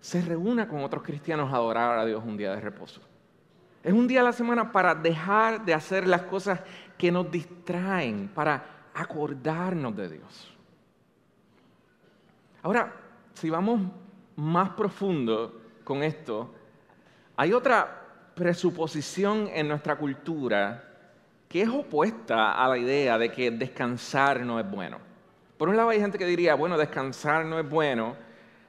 se 0.00 0.20
reúna 0.20 0.66
con 0.66 0.82
otros 0.82 1.04
cristianos 1.04 1.52
a 1.52 1.56
adorar 1.56 1.96
a 1.96 2.04
Dios 2.04 2.24
un 2.26 2.36
día 2.36 2.50
de 2.50 2.60
reposo. 2.60 3.00
Es 3.82 3.92
un 3.92 4.06
día 4.06 4.20
a 4.20 4.24
la 4.24 4.32
semana 4.32 4.70
para 4.72 4.94
dejar 4.94 5.64
de 5.64 5.72
hacer 5.72 6.06
las 6.06 6.22
cosas 6.22 6.60
que 6.98 7.10
nos 7.10 7.30
distraen, 7.30 8.28
para 8.28 8.62
acordarnos 8.92 9.96
de 9.96 10.08
Dios. 10.10 10.54
Ahora, 12.62 12.92
si 13.32 13.48
vamos 13.48 13.80
más 14.36 14.70
profundo 14.70 15.60
con 15.82 16.02
esto, 16.02 16.52
hay 17.36 17.54
otra 17.54 18.32
presuposición 18.34 19.48
en 19.52 19.68
nuestra 19.68 19.96
cultura 19.96 20.84
que 21.48 21.62
es 21.62 21.68
opuesta 21.68 22.52
a 22.52 22.68
la 22.68 22.78
idea 22.78 23.16
de 23.18 23.32
que 23.32 23.50
descansar 23.50 24.40
no 24.40 24.60
es 24.60 24.70
bueno. 24.70 24.98
Por 25.56 25.68
un 25.68 25.76
lado 25.76 25.88
hay 25.88 26.00
gente 26.00 26.18
que 26.18 26.26
diría, 26.26 26.54
bueno, 26.54 26.78
descansar 26.78 27.44
no 27.44 27.58
es 27.58 27.68
bueno, 27.68 28.14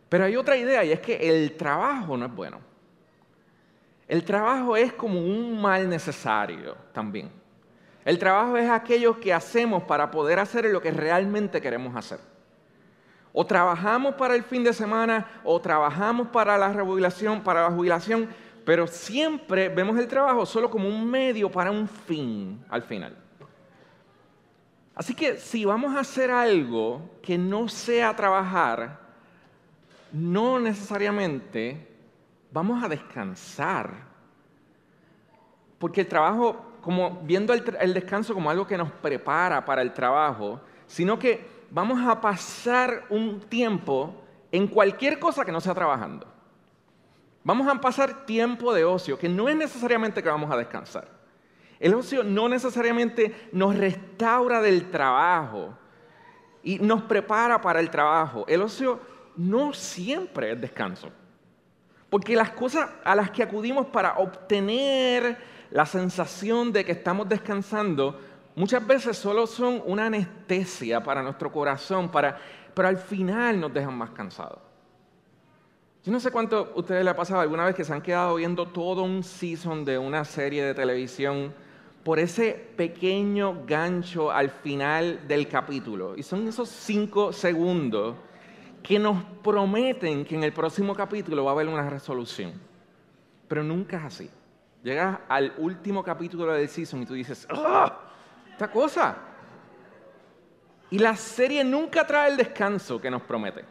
pero 0.09 0.23
hay 0.23 0.35
otra 0.35 0.57
idea 0.57 0.83
y 0.83 0.91
es 0.91 0.99
que 0.99 1.15
el 1.15 1.55
trabajo 1.57 2.17
no 2.17 2.25
es 2.25 2.33
bueno. 2.33 2.70
El 4.11 4.25
trabajo 4.25 4.75
es 4.75 4.91
como 4.91 5.21
un 5.21 5.61
mal 5.61 5.87
necesario 5.87 6.75
también. 6.91 7.31
El 8.03 8.19
trabajo 8.19 8.57
es 8.57 8.69
aquello 8.69 9.17
que 9.17 9.33
hacemos 9.33 9.83
para 9.83 10.11
poder 10.11 10.37
hacer 10.37 10.65
lo 10.65 10.81
que 10.81 10.91
realmente 10.91 11.61
queremos 11.61 11.95
hacer. 11.95 12.19
O 13.31 13.45
trabajamos 13.45 14.15
para 14.15 14.35
el 14.35 14.43
fin 14.43 14.65
de 14.65 14.73
semana 14.73 15.25
o 15.45 15.61
trabajamos 15.61 16.27
para 16.27 16.57
la 16.57 16.73
jubilación, 16.73 17.39
para 17.39 17.61
la 17.61 17.71
jubilación, 17.71 18.27
pero 18.65 18.85
siempre 18.85 19.69
vemos 19.69 19.97
el 19.97 20.09
trabajo 20.09 20.45
solo 20.45 20.69
como 20.69 20.89
un 20.89 21.09
medio 21.09 21.49
para 21.49 21.71
un 21.71 21.87
fin 21.87 22.61
al 22.69 22.83
final. 22.83 23.15
Así 24.93 25.15
que 25.15 25.37
si 25.37 25.63
vamos 25.63 25.95
a 25.95 26.01
hacer 26.01 26.31
algo 26.31 27.11
que 27.21 27.37
no 27.37 27.69
sea 27.69 28.13
trabajar, 28.13 28.99
no 30.11 30.59
necesariamente 30.59 31.90
vamos 32.51 32.83
a 32.83 32.87
descansar. 32.87 34.11
Porque 35.79 36.01
el 36.01 36.07
trabajo, 36.07 36.77
como 36.81 37.21
viendo 37.23 37.53
el, 37.53 37.93
descanso 37.93 38.33
como 38.33 38.49
algo 38.49 38.67
que 38.67 38.77
nos 38.77 38.91
prepara 38.91 39.65
para 39.65 39.81
el 39.81 39.93
trabajo, 39.93 40.61
sino 40.85 41.17
que 41.17 41.49
vamos 41.71 42.05
a 42.05 42.19
pasar 42.21 43.05
un 43.09 43.39
tiempo 43.39 44.21
en 44.51 44.67
cualquier 44.67 45.17
cosa 45.17 45.45
que 45.45 45.51
no 45.51 45.61
sea 45.61 45.73
trabajando. 45.73 46.27
Vamos 47.43 47.67
a 47.67 47.81
pasar 47.81 48.25
tiempo 48.25 48.73
de 48.73 48.83
ocio, 48.83 49.17
que 49.17 49.27
no 49.27 49.49
es 49.49 49.55
necesariamente 49.55 50.21
que 50.21 50.29
vamos 50.29 50.51
a 50.51 50.57
descansar. 50.57 51.07
El 51.79 51.95
ocio 51.95 52.23
no 52.23 52.47
necesariamente 52.47 53.49
nos 53.51 53.75
restaura 53.75 54.61
del 54.61 54.91
trabajo 54.91 55.75
y 56.61 56.77
nos 56.77 57.01
prepara 57.03 57.59
para 57.59 57.79
el 57.79 57.89
trabajo. 57.89 58.45
El 58.47 58.61
ocio 58.61 58.99
no 59.35 59.73
siempre 59.73 60.51
es 60.51 60.61
descanso. 60.61 61.11
Porque 62.11 62.35
las 62.35 62.51
cosas 62.51 62.89
a 63.05 63.15
las 63.15 63.31
que 63.31 63.41
acudimos 63.41 63.85
para 63.85 64.17
obtener 64.17 65.37
la 65.71 65.85
sensación 65.85 66.73
de 66.73 66.83
que 66.83 66.91
estamos 66.91 67.29
descansando, 67.29 68.19
muchas 68.53 68.85
veces 68.85 69.17
solo 69.17 69.47
son 69.47 69.81
una 69.85 70.07
anestesia 70.07 71.01
para 71.01 71.23
nuestro 71.23 71.49
corazón, 71.53 72.11
para, 72.11 72.37
pero 72.73 72.89
al 72.89 72.97
final 72.97 73.61
nos 73.61 73.73
dejan 73.73 73.97
más 73.97 74.09
cansados. 74.09 74.59
Yo 76.03 76.11
no 76.11 76.19
sé 76.19 76.31
cuánto 76.31 76.73
a 76.75 76.79
ustedes 76.79 77.05
les 77.05 77.13
ha 77.13 77.15
pasado 77.15 77.39
alguna 77.39 77.63
vez 77.63 77.75
que 77.75 77.85
se 77.85 77.93
han 77.93 78.01
quedado 78.01 78.35
viendo 78.35 78.67
todo 78.67 79.03
un 79.03 79.23
season 79.23 79.85
de 79.85 79.97
una 79.97 80.25
serie 80.25 80.65
de 80.65 80.73
televisión 80.73 81.53
por 82.03 82.19
ese 82.19 82.51
pequeño 82.75 83.63
gancho 83.65 84.33
al 84.33 84.49
final 84.49 85.29
del 85.29 85.47
capítulo. 85.47 86.17
Y 86.17 86.23
son 86.23 86.45
esos 86.45 86.67
cinco 86.67 87.31
segundos 87.31 88.17
que 88.81 88.99
nos 88.99 89.23
prometen 89.43 90.25
que 90.25 90.35
en 90.35 90.43
el 90.43 90.53
próximo 90.53 90.95
capítulo 90.95 91.43
va 91.43 91.51
a 91.51 91.53
haber 91.53 91.67
una 91.67 91.89
resolución. 91.89 92.53
pero 93.47 93.63
nunca 93.63 93.97
es 93.97 94.03
así. 94.05 94.29
Llegas 94.81 95.19
al 95.27 95.53
último 95.57 96.01
capítulo 96.03 96.53
del 96.53 96.69
season 96.69 97.01
y 97.01 97.05
tú 97.05 97.13
dices, 97.13 97.45
¡ah! 97.49 97.99
Esta 98.49 98.71
cosa. 98.71 99.17
Y 100.89 100.97
la 100.97 101.17
serie 101.17 101.61
nunca 101.65 102.07
trae 102.07 102.31
el 102.31 102.37
descanso 102.37 103.01
que 103.01 103.11
nos 103.11 103.21
promete. 103.23 103.65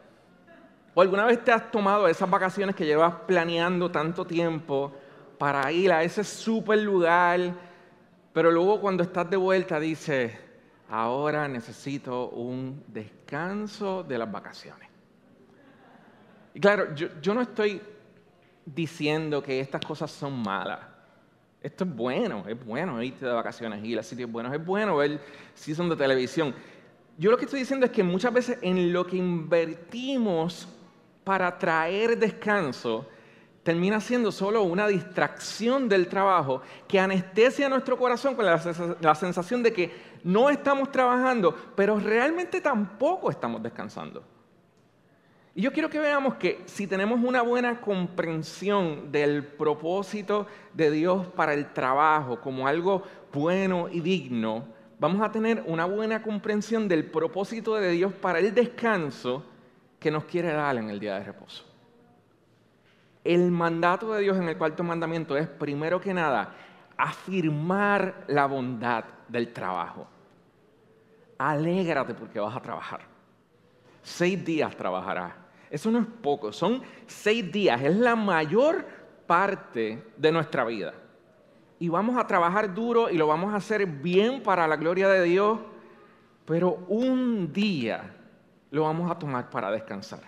¿O 0.92 1.00
alguna 1.00 1.24
vez 1.24 1.42
te 1.42 1.50
has 1.50 1.70
tomado 1.70 2.08
esas 2.08 2.28
vacaciones 2.28 2.76
que 2.76 2.84
llevas 2.84 3.14
planeando 3.26 3.90
tanto 3.90 4.26
tiempo 4.26 4.92
para 5.38 5.72
ir 5.72 5.90
a 5.92 6.02
ese 6.02 6.24
super 6.24 6.78
lugar, 6.78 7.40
pero 8.34 8.50
luego 8.50 8.82
cuando 8.82 9.02
estás 9.02 9.30
de 9.30 9.38
vuelta 9.38 9.80
dices, 9.80 10.36
ahora 10.90 11.48
necesito 11.48 12.28
un 12.28 12.84
descanso 12.86 14.02
de 14.02 14.18
las 14.18 14.30
vacaciones? 14.30 14.89
Y 16.54 16.61
claro, 16.61 16.95
yo, 16.95 17.35
no 17.35 17.42
estoy 17.42 17.80
diciendo 18.64 19.42
que 19.42 19.61
estas 19.61 19.80
cosas 19.85 20.11
son 20.11 20.42
malas. 20.42 20.80
Esto 21.62 21.85
es 21.85 21.95
bueno, 21.95 22.45
es 22.49 22.64
bueno 22.64 23.02
irte 23.02 23.26
de 23.26 23.33
vacaciones, 23.33 23.85
ir 23.85 23.99
a 23.99 24.02
sitios 24.02 24.30
buenos, 24.30 24.52
es 24.52 24.64
bueno 24.64 24.97
ver 24.97 25.21
season 25.54 25.88
de 25.88 25.97
televisión. 25.97 26.54
Yo 27.19 27.30
lo 27.30 27.37
que 27.37 27.45
estoy 27.45 27.61
diciendo 27.61 27.85
es 27.85 27.92
que 27.92 28.02
muchas 28.02 28.33
veces 28.33 28.59
en 28.62 28.92
lo 28.92 29.07
que 29.07 29.16
invertimos 29.16 30.66
para 31.23 31.59
traer 31.59 32.19
descanso 32.19 33.07
termina 33.62 34.00
siendo 34.00 34.33
solo 34.33 34.62
una 34.62 34.88
distracción 34.88 35.88
del 35.88 36.09
trabajo 36.09 36.62
que 36.88 36.99
anestesia 36.99 37.69
nuestro 37.69 37.99
corazón 37.99 38.35
con 38.35 38.47
la, 38.47 39.14
sensación 39.14 39.62
de 39.62 39.73
que 39.73 39.90
no 40.25 40.49
estamos 40.49 40.90
trabajando, 40.90 41.54
pero 41.76 41.99
realmente 41.99 42.61
tampoco 42.61 43.30
estamos 43.30 43.62
descansando. 43.62 44.25
Y 45.60 45.62
yo 45.62 45.74
quiero 45.74 45.90
que 45.90 46.00
veamos 46.00 46.36
que 46.36 46.62
si 46.64 46.86
tenemos 46.86 47.20
una 47.22 47.42
buena 47.42 47.82
comprensión 47.82 49.12
del 49.12 49.44
propósito 49.44 50.46
de 50.72 50.90
Dios 50.90 51.26
para 51.26 51.52
el 51.52 51.74
trabajo 51.74 52.40
como 52.40 52.66
algo 52.66 53.02
bueno 53.30 53.86
y 53.90 54.00
digno, 54.00 54.64
vamos 54.98 55.20
a 55.20 55.30
tener 55.30 55.62
una 55.66 55.84
buena 55.84 56.22
comprensión 56.22 56.88
del 56.88 57.04
propósito 57.04 57.74
de 57.74 57.90
Dios 57.90 58.10
para 58.10 58.38
el 58.38 58.54
descanso 58.54 59.44
que 59.98 60.10
nos 60.10 60.24
quiere 60.24 60.50
dar 60.50 60.78
en 60.78 60.88
el 60.88 60.98
día 60.98 61.16
de 61.16 61.24
reposo. 61.24 61.66
El 63.22 63.50
mandato 63.50 64.14
de 64.14 64.22
Dios 64.22 64.38
en 64.38 64.48
el 64.48 64.56
cuarto 64.56 64.82
mandamiento 64.82 65.36
es, 65.36 65.46
primero 65.46 66.00
que 66.00 66.14
nada, 66.14 66.54
afirmar 66.96 68.24
la 68.28 68.46
bondad 68.46 69.04
del 69.28 69.52
trabajo. 69.52 70.08
Alégrate 71.36 72.14
porque 72.14 72.40
vas 72.40 72.56
a 72.56 72.62
trabajar. 72.62 73.02
Seis 74.02 74.42
días 74.42 74.74
trabajarás. 74.74 75.39
Eso 75.70 75.90
no 75.90 76.00
es 76.00 76.06
poco, 76.20 76.52
son 76.52 76.82
seis 77.06 77.50
días, 77.50 77.80
es 77.80 77.96
la 77.96 78.16
mayor 78.16 78.84
parte 79.26 80.02
de 80.16 80.32
nuestra 80.32 80.64
vida. 80.64 80.92
Y 81.78 81.88
vamos 81.88 82.18
a 82.18 82.26
trabajar 82.26 82.74
duro 82.74 83.08
y 83.08 83.16
lo 83.16 83.28
vamos 83.28 83.54
a 83.54 83.56
hacer 83.56 83.86
bien 83.86 84.42
para 84.42 84.66
la 84.66 84.76
gloria 84.76 85.08
de 85.08 85.22
Dios, 85.22 85.60
pero 86.44 86.84
un 86.88 87.52
día 87.52 88.16
lo 88.70 88.82
vamos 88.82 89.10
a 89.10 89.18
tomar 89.18 89.48
para 89.48 89.70
descansar. 89.70 90.20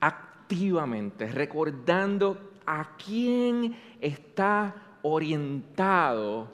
Activamente, 0.00 1.26
recordando 1.28 2.52
a 2.66 2.96
quién 2.96 3.76
está 4.00 4.74
orientado 5.02 6.48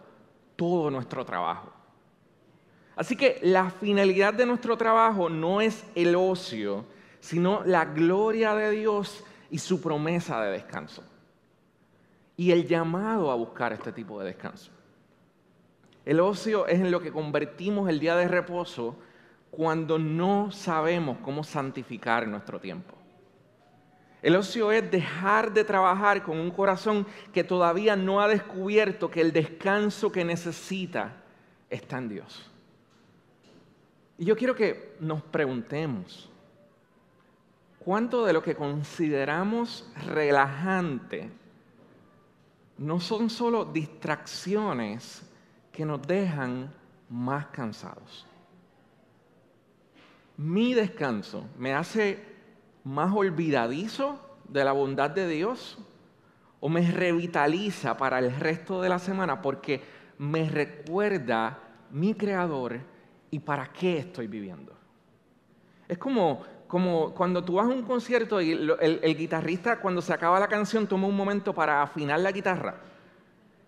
todo 0.56 0.90
nuestro 0.90 1.24
trabajo. 1.24 1.72
Así 2.96 3.14
que 3.14 3.38
la 3.42 3.70
finalidad 3.70 4.34
de 4.34 4.44
nuestro 4.44 4.76
trabajo 4.76 5.28
no 5.28 5.60
es 5.60 5.84
el 5.94 6.16
ocio, 6.16 6.84
sino 7.20 7.62
la 7.64 7.84
gloria 7.84 8.54
de 8.54 8.70
Dios 8.70 9.24
y 9.50 9.58
su 9.58 9.80
promesa 9.80 10.40
de 10.42 10.52
descanso. 10.52 11.02
Y 12.36 12.52
el 12.52 12.66
llamado 12.66 13.30
a 13.30 13.34
buscar 13.34 13.72
este 13.72 13.92
tipo 13.92 14.20
de 14.20 14.26
descanso. 14.26 14.70
El 16.04 16.20
ocio 16.20 16.66
es 16.66 16.80
en 16.80 16.90
lo 16.90 17.00
que 17.00 17.12
convertimos 17.12 17.88
el 17.88 18.00
día 18.00 18.16
de 18.16 18.28
reposo 18.28 18.96
cuando 19.50 19.98
no 19.98 20.50
sabemos 20.50 21.18
cómo 21.22 21.44
santificar 21.44 22.26
nuestro 22.26 22.60
tiempo. 22.60 22.94
El 24.22 24.34
ocio 24.34 24.72
es 24.72 24.90
dejar 24.90 25.52
de 25.52 25.64
trabajar 25.64 26.22
con 26.22 26.38
un 26.38 26.50
corazón 26.50 27.06
que 27.32 27.44
todavía 27.44 27.94
no 27.94 28.20
ha 28.20 28.28
descubierto 28.28 29.10
que 29.10 29.20
el 29.20 29.32
descanso 29.32 30.10
que 30.10 30.24
necesita 30.24 31.12
está 31.70 31.98
en 31.98 32.08
Dios. 32.08 32.50
Y 34.18 34.24
yo 34.24 34.36
quiero 34.36 34.56
que 34.56 34.96
nos 34.98 35.22
preguntemos, 35.22 36.28
¿cuánto 37.88 38.26
de 38.26 38.34
lo 38.34 38.42
que 38.42 38.54
consideramos 38.54 39.90
relajante 40.04 41.30
no 42.76 43.00
son 43.00 43.30
solo 43.30 43.64
distracciones 43.64 45.22
que 45.72 45.86
nos 45.86 46.02
dejan 46.02 46.70
más 47.08 47.46
cansados? 47.46 48.26
Mi 50.36 50.74
descanso 50.74 51.46
me 51.56 51.72
hace 51.72 52.22
más 52.84 53.10
olvidadizo 53.16 54.20
de 54.46 54.64
la 54.64 54.72
bondad 54.72 55.08
de 55.08 55.26
Dios 55.26 55.78
o 56.60 56.68
me 56.68 56.90
revitaliza 56.90 57.96
para 57.96 58.18
el 58.18 58.38
resto 58.38 58.82
de 58.82 58.90
la 58.90 58.98
semana 58.98 59.40
porque 59.40 59.80
me 60.18 60.46
recuerda 60.46 61.58
mi 61.90 62.12
creador 62.12 62.80
y 63.30 63.38
para 63.38 63.72
qué 63.72 63.96
estoy 63.96 64.26
viviendo. 64.26 64.76
Es 65.88 65.96
como, 65.96 66.44
como 66.68 67.14
cuando 67.14 67.42
tú 67.42 67.54
vas 67.54 67.66
a 67.66 67.70
un 67.70 67.82
concierto 67.82 68.40
y 68.40 68.52
el, 68.52 69.16
guitarrista 69.16 69.80
cuando 69.80 70.02
se 70.02 70.12
acaba 70.12 70.38
la 70.38 70.46
canción 70.46 70.86
toma 70.86 71.06
un 71.06 71.16
momento 71.16 71.54
para 71.54 71.82
afinar 71.82 72.20
la 72.20 72.30
guitarra. 72.30 72.76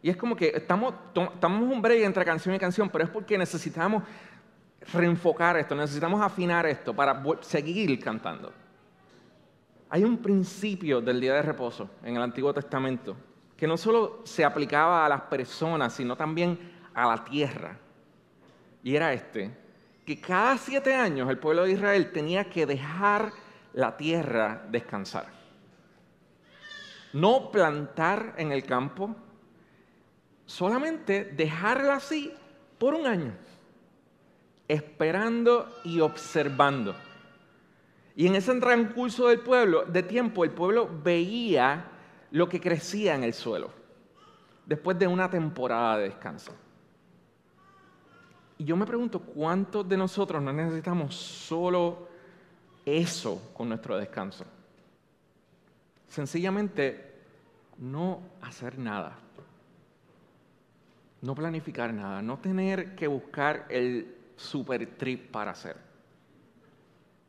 Y 0.03 0.11
es 0.11 0.17
como 0.17 0.37
que 0.37 0.53
estamos, 0.55 0.95
estamos 1.35 1.63
un 1.63 1.83
break 1.83 2.05
entre 2.05 2.25
canción 2.25 2.55
y 2.55 2.59
canción, 2.59 2.89
pero 2.91 3.05
es 3.05 3.11
porque 3.11 3.37
necesitamos 3.37 4.03
reenfocar 4.93 5.57
esto, 5.57 5.75
necesitamos 5.75 6.21
afinar 6.21 6.67
esto 6.67 6.95
para 6.95 7.23
seguir 7.41 7.99
cantando. 7.99 8.53
Hay 9.89 10.05
un 10.05 10.19
principio 10.19 11.01
del 11.01 11.21
día 11.21 11.35
de 11.35 11.43
reposo 11.43 11.91
en 12.05 12.17
el 12.17 12.23
Antiguo 12.23 12.55
Testamento 12.55 13.17
que 13.57 13.67
no 13.67 13.77
solo 13.77 14.23
se 14.25 14.43
aplicaba 14.43 15.05
a 15.05 15.09
las 15.09 15.23
personas, 15.23 15.93
sino 15.93 16.17
también 16.17 16.59
a 16.95 17.07
la 17.09 17.25
tierra. 17.25 17.77
Y 18.83 18.97
era 18.97 19.13
este, 19.13 19.55
que 20.11 20.21
cada 20.21 20.59
siete 20.59 20.93
años 20.93 21.31
el 21.31 21.39
pueblo 21.39 21.63
de 21.63 21.71
Israel 21.71 22.11
tenía 22.11 22.51
que 22.51 22.67
dejar 22.67 23.31
la 23.75 23.97
tierra 23.97 24.67
descansar. 24.69 25.27
No 27.13 27.53
plantar 27.53 28.35
en 28.37 28.51
el 28.51 28.65
campo, 28.65 29.15
solamente 30.47 31.27
dejarla 31.27 31.95
así 31.95 32.35
por 32.77 32.95
un 32.95 33.07
año, 33.07 33.37
esperando 34.67 35.73
y 35.85 36.01
observando. 36.01 36.97
Y 38.17 38.27
en 38.27 38.35
ese 38.35 38.53
transcurso 38.57 39.29
del 39.29 39.39
pueblo, 39.39 39.85
de 39.85 40.03
tiempo, 40.03 40.43
el 40.43 40.51
pueblo 40.51 40.91
veía 41.05 41.85
lo 42.33 42.49
que 42.49 42.61
crecía 42.61 43.15
en 43.15 43.23
el 43.23 43.33
suelo, 43.33 43.71
después 44.67 44.99
de 44.99 45.07
una 45.07 45.31
temporada 45.31 45.99
de 45.99 46.09
descanso. 46.09 46.53
Y 48.61 48.65
yo 48.67 48.77
me 48.77 48.85
pregunto, 48.85 49.21
¿cuántos 49.21 49.89
de 49.89 49.97
nosotros 49.97 50.43
no 50.43 50.53
necesitamos 50.53 51.15
solo 51.15 52.07
eso 52.85 53.51
con 53.55 53.71
nuestro 53.71 53.97
descanso? 53.97 54.45
Sencillamente 56.07 57.23
no 57.79 58.21
hacer 58.43 58.79
nada, 58.79 59.17
no 61.23 61.35
planificar 61.35 61.95
nada, 61.95 62.21
no 62.21 62.37
tener 62.37 62.95
que 62.97 63.07
buscar 63.07 63.65
el 63.71 64.15
super 64.37 64.87
trip 64.99 65.31
para 65.31 65.53
hacer. 65.53 65.79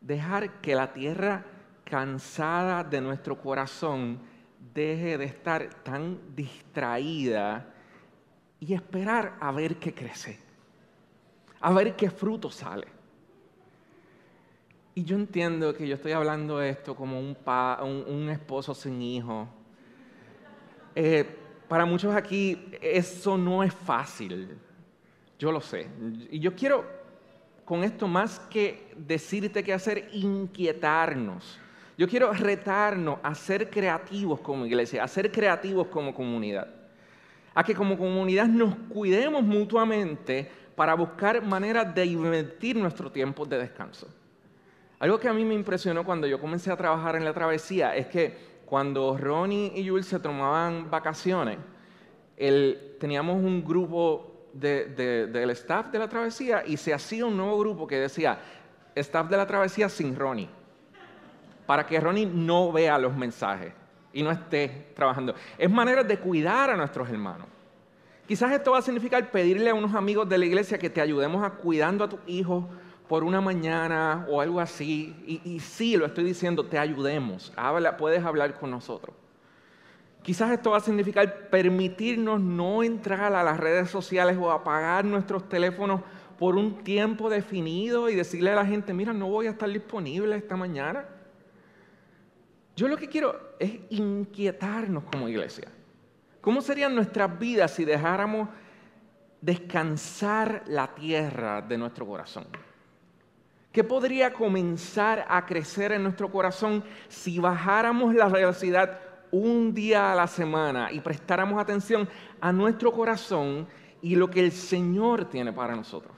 Dejar 0.01 0.59
que 0.59 0.75
la 0.75 0.91
tierra 0.91 1.45
cansada 1.85 2.83
de 2.83 2.99
nuestro 2.99 3.39
corazón 3.39 4.19
deje 4.73 5.17
de 5.17 5.25
estar 5.25 5.75
tan 5.75 6.35
distraída 6.35 7.73
y 8.59 8.73
esperar 8.73 9.37
a 9.39 9.53
ver 9.53 9.77
qué 9.77 9.93
crece 9.93 10.50
a 11.61 11.71
ver 11.71 11.95
qué 11.95 12.09
fruto 12.09 12.49
sale. 12.49 12.87
Y 14.93 15.03
yo 15.03 15.15
entiendo 15.15 15.73
que 15.73 15.87
yo 15.87 15.95
estoy 15.95 16.11
hablando 16.11 16.57
de 16.57 16.69
esto 16.69 16.95
como 16.95 17.19
un, 17.19 18.29
esposo 18.29 18.73
sin 18.73 19.01
hijo. 19.01 19.47
Eh, 20.95 21.25
para 21.69 21.85
muchos 21.85 22.13
aquí 22.13 22.65
eso 22.81 23.37
no 23.37 23.63
es 23.63 23.73
fácil, 23.73 24.57
yo 25.39 25.51
lo 25.51 25.61
sé. 25.61 25.87
Y 26.29 26.39
yo 26.39 26.53
quiero 26.53 26.85
con 27.63 27.85
esto 27.85 28.05
más 28.05 28.39
que 28.39 28.91
decirte 28.97 29.63
qué 29.63 29.73
hacer, 29.73 30.09
inquietarnos. 30.11 31.57
Yo 31.97 32.07
quiero 32.07 32.33
retarnos 32.33 33.19
a 33.23 33.33
ser 33.33 33.69
creativos 33.69 34.41
como 34.41 34.65
iglesia, 34.65 35.03
a 35.03 35.07
ser 35.07 35.31
creativos 35.31 35.87
como 35.87 36.13
comunidad. 36.13 36.67
A 37.53 37.63
que 37.63 37.73
como 37.73 37.97
comunidad 37.97 38.47
nos 38.47 38.75
cuidemos 38.89 39.43
mutuamente 39.43 40.51
para 40.75 40.93
buscar 40.93 41.41
maneras 41.43 41.93
de 41.93 42.05
invertir 42.05 42.75
nuestro 42.75 43.11
tiempo 43.11 43.45
de 43.45 43.57
descanso. 43.57 44.07
Algo 44.99 45.19
que 45.19 45.27
a 45.27 45.33
mí 45.33 45.43
me 45.43 45.55
impresionó 45.55 46.05
cuando 46.05 46.27
yo 46.27 46.39
comencé 46.39 46.71
a 46.71 46.77
trabajar 46.77 47.15
en 47.15 47.25
la 47.25 47.33
travesía 47.33 47.95
es 47.95 48.07
que 48.07 48.61
cuando 48.65 49.17
Ronnie 49.17 49.73
y 49.75 49.87
Jules 49.87 50.05
se 50.05 50.19
tomaban 50.19 50.89
vacaciones, 50.89 51.57
teníamos 52.99 53.35
un 53.35 53.63
grupo 53.65 54.49
del 54.53 55.49
staff 55.51 55.87
de 55.87 55.99
la 55.99 56.07
travesía 56.07 56.63
y 56.65 56.77
se 56.77 56.93
hacía 56.93 57.25
un 57.25 57.35
nuevo 57.35 57.57
grupo 57.59 57.87
que 57.87 57.99
decía, 57.99 58.39
staff 58.95 59.29
de 59.29 59.37
la 59.37 59.47
travesía 59.47 59.89
sin 59.89 60.15
Ronnie, 60.15 60.49
para 61.65 61.85
que 61.85 61.99
Ronnie 61.99 62.25
no 62.25 62.71
vea 62.71 62.97
los 62.97 63.15
mensajes 63.15 63.73
y 64.13 64.23
no 64.23 64.31
esté 64.31 64.91
trabajando. 64.95 65.33
Es 65.57 65.69
manera 65.69 66.03
de 66.03 66.17
cuidar 66.17 66.69
a 66.69 66.77
nuestros 66.77 67.09
hermanos. 67.09 67.47
Quizás 68.31 68.53
esto 68.53 68.71
va 68.71 68.77
a 68.77 68.81
significar 68.81 69.29
pedirle 69.29 69.71
a 69.71 69.73
unos 69.73 69.93
amigos 69.93 70.29
de 70.29 70.37
la 70.37 70.45
iglesia 70.45 70.79
que 70.79 70.89
te 70.89 71.01
ayudemos 71.01 71.43
a 71.43 71.49
cuidando 71.49 72.05
a 72.05 72.07
tus 72.07 72.21
hijos 72.27 72.63
por 73.09 73.25
una 73.25 73.41
mañana 73.41 74.25
o 74.29 74.39
algo 74.39 74.61
así. 74.61 75.13
Y, 75.43 75.59
sí, 75.59 75.97
lo 75.97 76.05
estoy 76.05 76.23
diciendo, 76.23 76.65
te 76.65 76.79
ayudemos. 76.79 77.51
Habla, 77.57 77.97
puedes 77.97 78.23
hablar 78.23 78.57
con 78.57 78.71
nosotros. 78.71 79.13
Quizás 80.23 80.49
esto 80.51 80.71
va 80.71 80.77
a 80.77 80.79
significar 80.79 81.49
permitirnos 81.49 82.39
no 82.39 82.83
entrar 82.83 83.33
a 83.33 83.43
las 83.43 83.59
redes 83.59 83.89
sociales 83.89 84.37
o 84.39 84.49
apagar 84.49 85.03
nuestros 85.03 85.49
teléfonos 85.49 85.99
por 86.39 86.55
un 86.55 86.85
tiempo 86.85 87.29
definido 87.29 88.09
y 88.09 88.15
decirle 88.15 88.51
a 88.51 88.55
la 88.55 88.65
gente, 88.65 88.93
mira, 88.93 89.11
no 89.11 89.27
voy 89.27 89.47
a 89.47 89.49
estar 89.49 89.67
disponible 89.69 90.37
esta 90.37 90.55
mañana. 90.55 91.03
Yo 92.77 92.87
lo 92.87 92.95
que 92.95 93.09
quiero 93.09 93.37
es 93.59 93.73
inquietarnos 93.89 95.03
como 95.03 95.27
iglesia. 95.27 95.67
¿Cómo 96.41 96.61
serían 96.61 96.95
nuestras 96.95 97.37
vidas 97.37 97.71
si 97.71 97.85
dejáramos 97.85 98.49
descansar 99.39 100.63
la 100.67 100.93
tierra 100.93 101.61
de 101.61 101.77
nuestro 101.77 102.05
corazón? 102.05 102.47
¿Qué 103.71 103.83
podría 103.83 104.33
comenzar 104.33 105.25
a 105.29 105.45
crecer 105.45 105.93
en 105.93 106.03
nuestro 106.03 106.29
corazón 106.29 106.83
si 107.07 107.39
bajáramos 107.39 108.13
la 108.13 108.27
velocidad 108.27 108.99
un 109.31 109.73
día 109.73 110.11
a 110.11 110.15
la 110.15 110.27
semana 110.27 110.91
y 110.91 110.99
prestáramos 110.99 111.61
atención 111.61 112.09
a 112.41 112.51
nuestro 112.51 112.91
corazón 112.91 113.67
y 114.01 114.15
lo 114.15 114.29
que 114.29 114.41
el 114.41 114.51
Señor 114.51 115.25
tiene 115.25 115.53
para 115.53 115.75
nosotros? 115.75 116.13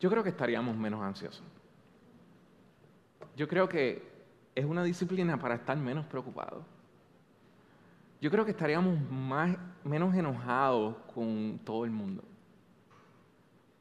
Yo 0.00 0.10
creo 0.10 0.22
que 0.22 0.28
estaríamos 0.30 0.76
menos 0.76 1.02
ansiosos. 1.02 1.44
Yo 3.36 3.48
creo 3.48 3.68
que 3.68 4.06
es 4.54 4.64
una 4.64 4.82
disciplina 4.82 5.38
para 5.38 5.54
estar 5.54 5.76
menos 5.76 6.04
preocupados. 6.06 6.64
Yo 8.20 8.30
creo 8.30 8.44
que 8.44 8.50
estaríamos 8.50 8.98
menos 9.84 10.14
enojados 10.14 10.96
con 11.14 11.60
todo 11.64 11.84
el 11.84 11.90
mundo. 11.90 12.22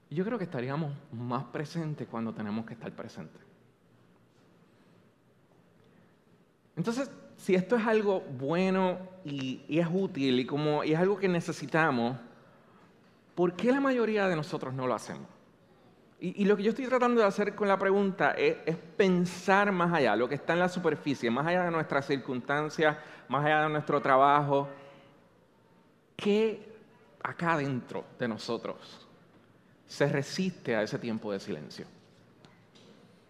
Yo 0.09 0.23
creo 0.23 0.37
que 0.37 0.43
estaríamos 0.45 0.93
más 1.11 1.43
presentes 1.45 2.07
cuando 2.07 2.33
tenemos 2.33 2.65
que 2.65 2.73
estar 2.73 2.91
presentes. 2.91 3.41
Entonces, 6.75 7.09
si 7.35 7.55
esto 7.55 7.75
es 7.75 7.85
algo 7.85 8.21
bueno 8.21 8.99
y, 9.25 9.63
es 9.67 9.87
útil 9.91 10.39
y, 10.39 10.47
y 10.87 10.93
es 10.93 10.99
algo 10.99 11.17
que 11.17 11.27
necesitamos, 11.27 12.17
¿por 13.35 13.53
qué 13.53 13.71
la 13.71 13.81
mayoría 13.81 14.27
de 14.27 14.35
nosotros 14.35 14.73
no 14.73 14.87
lo 14.87 14.93
hacemos? 14.93 15.36
Y, 16.19 16.45
lo 16.45 16.57
que 16.57 16.63
yo 16.63 16.71
estoy 16.71 16.87
tratando 16.87 17.21
de 17.21 17.27
hacer 17.27 17.53
con 17.53 17.67
la 17.67 17.77
pregunta 17.77 18.31
es, 18.31 18.75
pensar 18.97 19.71
más 19.71 19.93
allá, 19.93 20.15
lo 20.15 20.27
que 20.27 20.33
está 20.33 20.53
en 20.53 20.59
la 20.59 20.69
superficie, 20.69 21.29
más 21.29 21.45
allá 21.45 21.65
de 21.65 21.71
nuestras 21.71 22.07
circunstancias, 22.07 22.97
más 23.27 23.45
allá 23.45 23.61
de 23.63 23.69
nuestro 23.69 24.01
trabajo. 24.01 24.67
¿Qué 26.15 26.75
acá 27.21 27.57
dentro 27.57 28.03
de 28.17 28.27
nosotros 28.27 29.07
se 29.85 30.07
resiste 30.07 30.75
a 30.75 30.81
ese 30.81 30.97
tiempo 30.97 31.31
de 31.31 31.39
silencio? 31.39 31.85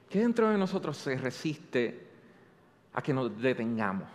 ¿Qué 0.09 0.19
dentro 0.19 0.49
de 0.49 0.57
nosotros 0.57 0.95
se 0.95 1.17
resiste 1.17 2.07
a 2.93 3.01
que 3.01 3.13
nos 3.13 3.37
detengamos? 3.41 4.07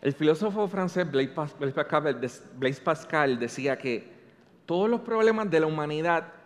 El 0.00 0.14
filósofo 0.14 0.66
francés 0.66 1.06
Blaise 1.10 2.80
Pascal 2.80 3.38
decía 3.38 3.76
que 3.76 4.10
todos 4.64 4.88
los 4.88 5.02
problemas 5.02 5.50
de 5.50 5.60
la 5.60 5.66
humanidad 5.66 6.39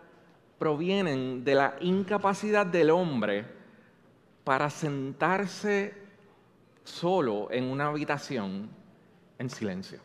provienen 0.65 1.43
de 1.43 1.53
la 1.53 1.75
incapacidad 1.79 2.65
del 2.65 2.89
hombre 2.89 3.45
para 4.43 4.67
sentarse 4.71 5.93
solo 6.83 7.51
en 7.51 7.65
una 7.65 7.85
habitación 7.85 8.67
en 9.37 9.47
silencio. 9.47 9.99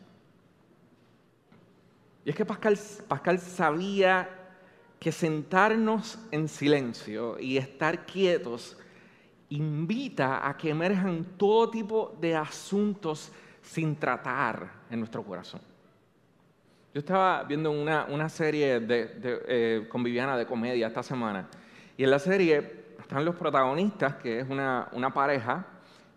Y 2.26 2.28
es 2.28 2.36
que 2.36 2.44
Pascal, 2.44 2.78
Pascal 3.08 3.38
sabía 3.38 4.28
que 4.98 5.10
sentarnos 5.10 6.18
en 6.30 6.46
silencio 6.46 7.38
y 7.38 7.56
estar 7.56 8.04
quietos 8.04 8.76
invita 9.48 10.46
a 10.46 10.58
que 10.58 10.68
emerjan 10.68 11.24
todo 11.38 11.70
tipo 11.70 12.18
de 12.20 12.36
asuntos 12.36 13.32
sin 13.62 13.96
tratar 13.96 14.70
en 14.90 14.98
nuestro 14.98 15.24
corazón. 15.24 15.69
Yo 16.92 16.98
estaba 16.98 17.44
viendo 17.44 17.70
una, 17.70 18.28
serie 18.28 18.80
de, 18.80 19.20
eh, 19.22 19.86
con 19.88 20.02
Viviana 20.02 20.36
de 20.36 20.44
comedia 20.44 20.88
esta 20.88 21.04
semana. 21.04 21.48
Y 21.96 22.02
en 22.02 22.10
la 22.10 22.18
serie 22.18 22.94
están 22.98 23.24
los 23.24 23.36
protagonistas, 23.36 24.16
que 24.16 24.40
es 24.40 24.50
una, 24.50 25.10
pareja. 25.14 25.64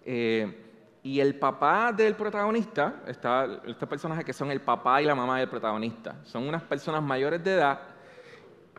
Eh, 0.04 0.62
y 1.04 1.20
el 1.20 1.36
papá 1.36 1.92
del 1.92 2.16
protagonista, 2.16 3.04
está, 3.06 3.62
estos 3.68 3.88
personajes 3.88 4.26
que 4.26 4.34
son 4.34 4.50
el 4.50 4.62
papá 4.62 5.00
y 5.00 5.06
la 5.06 5.14
mamá 5.14 5.38
del 5.38 5.50
protagonista, 5.50 6.16
son 6.24 6.48
unas 6.48 6.64
personas 6.64 7.04
mayores 7.04 7.44
de 7.44 7.54
edad 7.54 7.80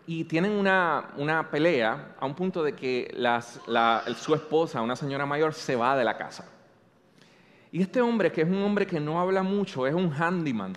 y 0.06 0.24
tienen 0.24 0.50
una, 0.52 1.48
pelea 1.50 2.16
a 2.18 2.26
un 2.26 2.34
punto 2.34 2.62
de 2.64 2.74
que 2.74 3.14
su 4.16 4.34
esposa, 4.34 4.82
una 4.82 4.96
señora 4.96 5.26
mayor, 5.26 5.54
se 5.54 5.76
va 5.76 5.96
de 5.96 6.04
la 6.04 6.16
casa. 6.16 6.46
Y 7.70 7.82
este 7.82 8.00
hombre, 8.00 8.32
que 8.32 8.42
es 8.42 8.48
un 8.48 8.62
hombre 8.62 8.86
que 8.86 8.98
no 8.98 9.20
habla 9.20 9.42
mucho, 9.42 9.86
es 9.86 9.94
un 9.94 10.12
handyman, 10.12 10.74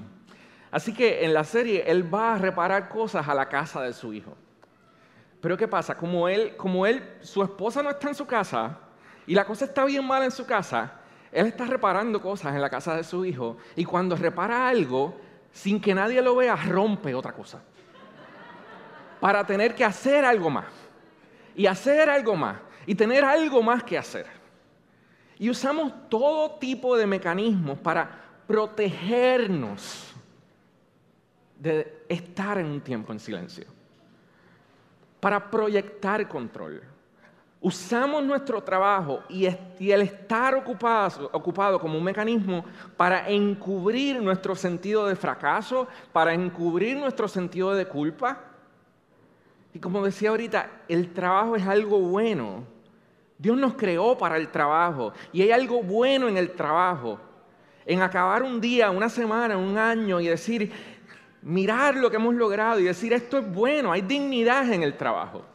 Así 0.78 0.94
que 0.94 1.26
en 1.26 1.34
la 1.34 1.44
serie 1.44 1.84
él 1.88 2.14
va 2.14 2.36
a 2.36 2.38
reparar 2.38 2.88
cosas 2.88 3.28
a 3.28 3.34
la 3.34 3.50
casa 3.50 3.82
de 3.82 3.94
su 3.94 4.14
hijo. 4.14 4.38
Pero 5.42 5.58
¿qué 5.58 5.68
pasa? 5.68 5.98
Como 5.98 6.30
él, 6.30 6.56
como 6.56 6.86
él, 6.86 7.18
su 7.22 7.42
esposa 7.42 7.82
no 7.82 7.90
está 7.90 8.10
en 8.10 8.14
su 8.14 8.28
casa 8.28 8.78
y 9.26 9.34
la 9.34 9.44
cosa 9.44 9.66
está 9.66 9.86
bien 9.86 10.06
mala 10.06 10.26
en 10.26 10.32
su 10.32 10.46
casa, 10.46 10.94
él 11.32 11.48
está 11.48 11.66
reparando 11.66 12.22
cosas 12.22 12.54
en 12.54 12.62
la 12.62 12.70
casa 12.70 12.96
de 12.96 13.04
su 13.04 13.26
hijo 13.26 13.58
y 13.76 13.86
cuando 13.86 14.16
repara 14.16 14.70
algo, 14.70 15.20
sin 15.52 15.82
que 15.82 15.96
nadie 15.96 16.22
lo 16.22 16.36
vea, 16.36 16.56
rompe 16.56 17.16
otra 17.16 17.32
cosa. 17.32 17.60
Para 19.20 19.44
tener 19.48 19.74
que 19.74 19.84
hacer 19.84 20.26
algo 20.26 20.52
más. 20.52 20.68
Y 21.56 21.66
hacer 21.66 22.08
algo 22.08 22.36
más. 22.36 22.58
Y 22.86 22.94
tener 22.94 23.26
algo 23.26 23.64
más 23.64 23.84
que 23.84 23.98
hacer. 23.98 24.28
Y 25.40 25.50
usamos 25.50 25.92
todo 26.08 26.60
tipo 26.60 26.96
de 26.96 27.08
mecanismos 27.08 27.80
para 27.80 28.26
protegernos 28.46 30.07
de 31.60 32.04
estar 32.08 32.58
en 32.58 32.68
un 32.68 32.82
tiempo 32.82 33.12
en 33.12 33.20
silencio, 33.20 33.66
para 35.20 35.50
proyectar 35.50 36.28
control. 36.28 36.84
Usamos 37.60 38.24
nuestro 38.24 38.62
trabajo 38.62 39.24
y, 39.30 39.46
el 39.46 40.02
estar 40.02 40.54
ocupado, 40.54 41.30
ocupado 41.34 41.80
como 41.80 41.98
un 41.98 42.04
mecanismo 42.04 42.64
para 42.96 43.28
encubrir 43.28 44.22
nuestro 44.22 44.56
sentido 44.56 45.08
de 45.08 45.16
fracaso, 45.16 45.88
para 46.14 46.34
encubrir 46.34 46.98
nuestro 46.98 47.28
sentido 47.28 47.74
de 47.74 47.88
culpa. 47.88 48.44
Y 49.74 49.80
como 49.80 50.06
decía 50.06 50.30
ahorita, 50.30 50.70
el 50.88 51.12
trabajo 51.14 51.56
es 51.56 51.66
algo 51.66 52.00
bueno. 52.00 52.64
Dios 53.40 53.58
nos 53.58 53.74
creó 53.74 54.18
para 54.18 54.38
el 54.38 54.50
trabajo 54.50 55.14
y 55.32 55.42
hay 55.42 55.52
algo 55.52 55.82
bueno 55.82 56.28
en 56.28 56.38
el 56.38 56.52
trabajo. 56.52 57.20
En 57.86 58.02
acabar 58.02 58.44
un 58.44 58.60
día, 58.62 58.92
una 58.92 59.10
semana, 59.10 59.58
un 59.58 59.78
año 59.78 60.20
y 60.20 60.28
decir, 60.28 60.72
mirar 61.48 61.96
lo 61.96 62.10
que 62.10 62.18
hemos 62.18 62.36
logrado 62.36 62.80
y 62.80 62.84
decir 62.84 63.14
esto 63.14 63.38
es 63.38 63.54
bueno, 63.54 63.92
hay 63.92 64.02
dignidad 64.02 64.72
en 64.72 64.84
el 64.84 64.98
trabajo. 64.98 65.46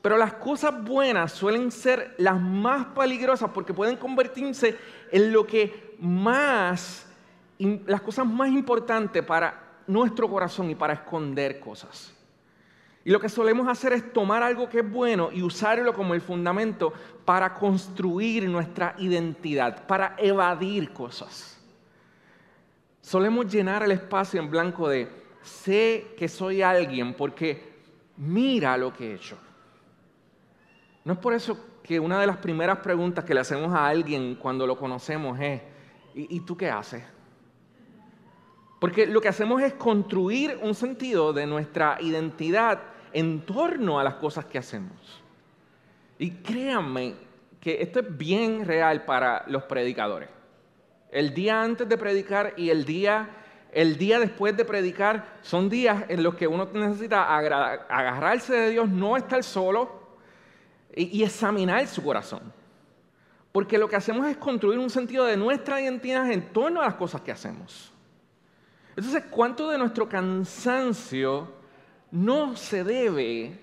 Pero 0.00 0.16
las 0.16 0.32
cosas 0.34 0.82
buenas 0.82 1.32
suelen 1.32 1.70
ser 1.70 2.14
las 2.16 2.40
más 2.40 2.86
peligrosas 2.86 3.50
porque 3.50 3.74
pueden 3.74 3.96
convertirse 3.96 4.78
en 5.12 5.30
lo 5.30 5.46
que 5.46 5.94
más, 6.00 7.06
las 7.58 8.00
cosas 8.00 8.26
más 8.26 8.48
importantes 8.48 9.22
para 9.22 9.62
nuestro 9.86 10.28
corazón 10.28 10.70
y 10.70 10.74
para 10.74 10.94
esconder 10.94 11.60
cosas. 11.60 12.14
Y 13.04 13.10
lo 13.10 13.20
que 13.20 13.28
solemos 13.28 13.68
hacer 13.68 13.92
es 13.92 14.12
tomar 14.14 14.42
algo 14.42 14.70
que 14.70 14.80
es 14.80 14.90
bueno 14.90 15.30
y 15.32 15.42
usarlo 15.42 15.92
como 15.92 16.14
el 16.14 16.22
fundamento 16.22 16.94
para 17.26 17.52
construir 17.52 18.48
nuestra 18.48 18.94
identidad, 18.98 19.86
para 19.86 20.14
evadir 20.16 20.94
cosas. 20.94 21.59
Solemos 23.00 23.50
llenar 23.50 23.82
el 23.82 23.92
espacio 23.92 24.40
en 24.40 24.50
blanco 24.50 24.88
de 24.88 25.08
sé 25.42 26.14
que 26.16 26.28
soy 26.28 26.62
alguien 26.62 27.14
porque 27.14 27.70
mira 28.16 28.76
lo 28.76 28.92
que 28.92 29.10
he 29.10 29.14
hecho. 29.14 29.38
No 31.04 31.14
es 31.14 31.18
por 31.18 31.32
eso 31.32 31.58
que 31.82 31.98
una 31.98 32.20
de 32.20 32.26
las 32.26 32.36
primeras 32.36 32.78
preguntas 32.78 33.24
que 33.24 33.34
le 33.34 33.40
hacemos 33.40 33.72
a 33.72 33.88
alguien 33.88 34.36
cuando 34.36 34.66
lo 34.66 34.78
conocemos 34.78 35.38
es, 35.40 35.62
¿y, 36.14 36.40
tú 36.40 36.56
qué 36.56 36.70
haces? 36.70 37.02
Porque 38.78 39.06
lo 39.06 39.20
que 39.20 39.28
hacemos 39.28 39.62
es 39.62 39.74
construir 39.74 40.58
un 40.62 40.74
sentido 40.74 41.32
de 41.32 41.46
nuestra 41.46 41.98
identidad 42.00 42.80
en 43.12 43.44
torno 43.44 43.98
a 43.98 44.04
las 44.04 44.14
cosas 44.14 44.44
que 44.44 44.58
hacemos. 44.58 45.22
Y 46.18 46.30
créanme 46.30 47.14
que 47.60 47.82
esto 47.82 48.00
es 48.00 48.16
bien 48.16 48.64
real 48.66 49.04
para 49.04 49.44
los 49.48 49.64
predicadores. 49.64 50.28
El 51.10 51.34
día 51.34 51.62
antes 51.62 51.88
de 51.88 51.98
predicar 51.98 52.54
y 52.56 52.70
el 52.70 52.84
día, 52.84 53.28
el 53.72 53.96
día 53.96 54.18
después 54.18 54.56
de 54.56 54.64
predicar 54.64 55.38
son 55.42 55.68
días 55.68 56.04
en 56.08 56.22
los 56.22 56.34
que 56.34 56.46
uno 56.46 56.68
necesita 56.72 57.36
agarrarse 57.36 58.54
de 58.54 58.70
Dios, 58.70 58.88
no 58.88 59.16
estar 59.16 59.42
solo 59.42 60.18
y, 60.94 61.18
y 61.18 61.24
examinar 61.24 61.86
su 61.86 62.02
corazón. 62.02 62.52
Porque 63.52 63.78
lo 63.78 63.88
que 63.88 63.96
hacemos 63.96 64.26
es 64.28 64.36
construir 64.36 64.78
un 64.78 64.90
sentido 64.90 65.24
de 65.24 65.36
nuestra 65.36 65.80
identidad 65.80 66.30
en 66.30 66.52
torno 66.52 66.80
a 66.80 66.86
las 66.86 66.94
cosas 66.94 67.20
que 67.22 67.32
hacemos. 67.32 67.92
Entonces, 68.94 69.24
¿cuánto 69.30 69.68
de 69.70 69.78
nuestro 69.78 70.08
cansancio 70.08 71.48
no 72.10 72.56
se 72.56 72.84
debe 72.84 73.58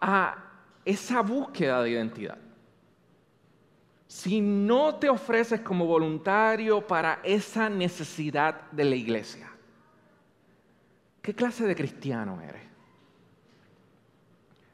a 0.00 0.36
esa 0.84 1.20
búsqueda 1.22 1.82
de 1.82 1.90
identidad? 1.90 2.38
Si 4.10 4.40
no 4.40 4.96
te 4.96 5.08
ofreces 5.08 5.60
como 5.60 5.86
voluntario 5.86 6.84
para 6.84 7.20
esa 7.22 7.70
necesidad 7.70 8.68
de 8.72 8.84
la 8.84 8.96
iglesia, 8.96 9.48
¿qué 11.22 11.32
clase 11.32 11.64
de 11.64 11.76
cristiano 11.76 12.40
eres? 12.40 12.62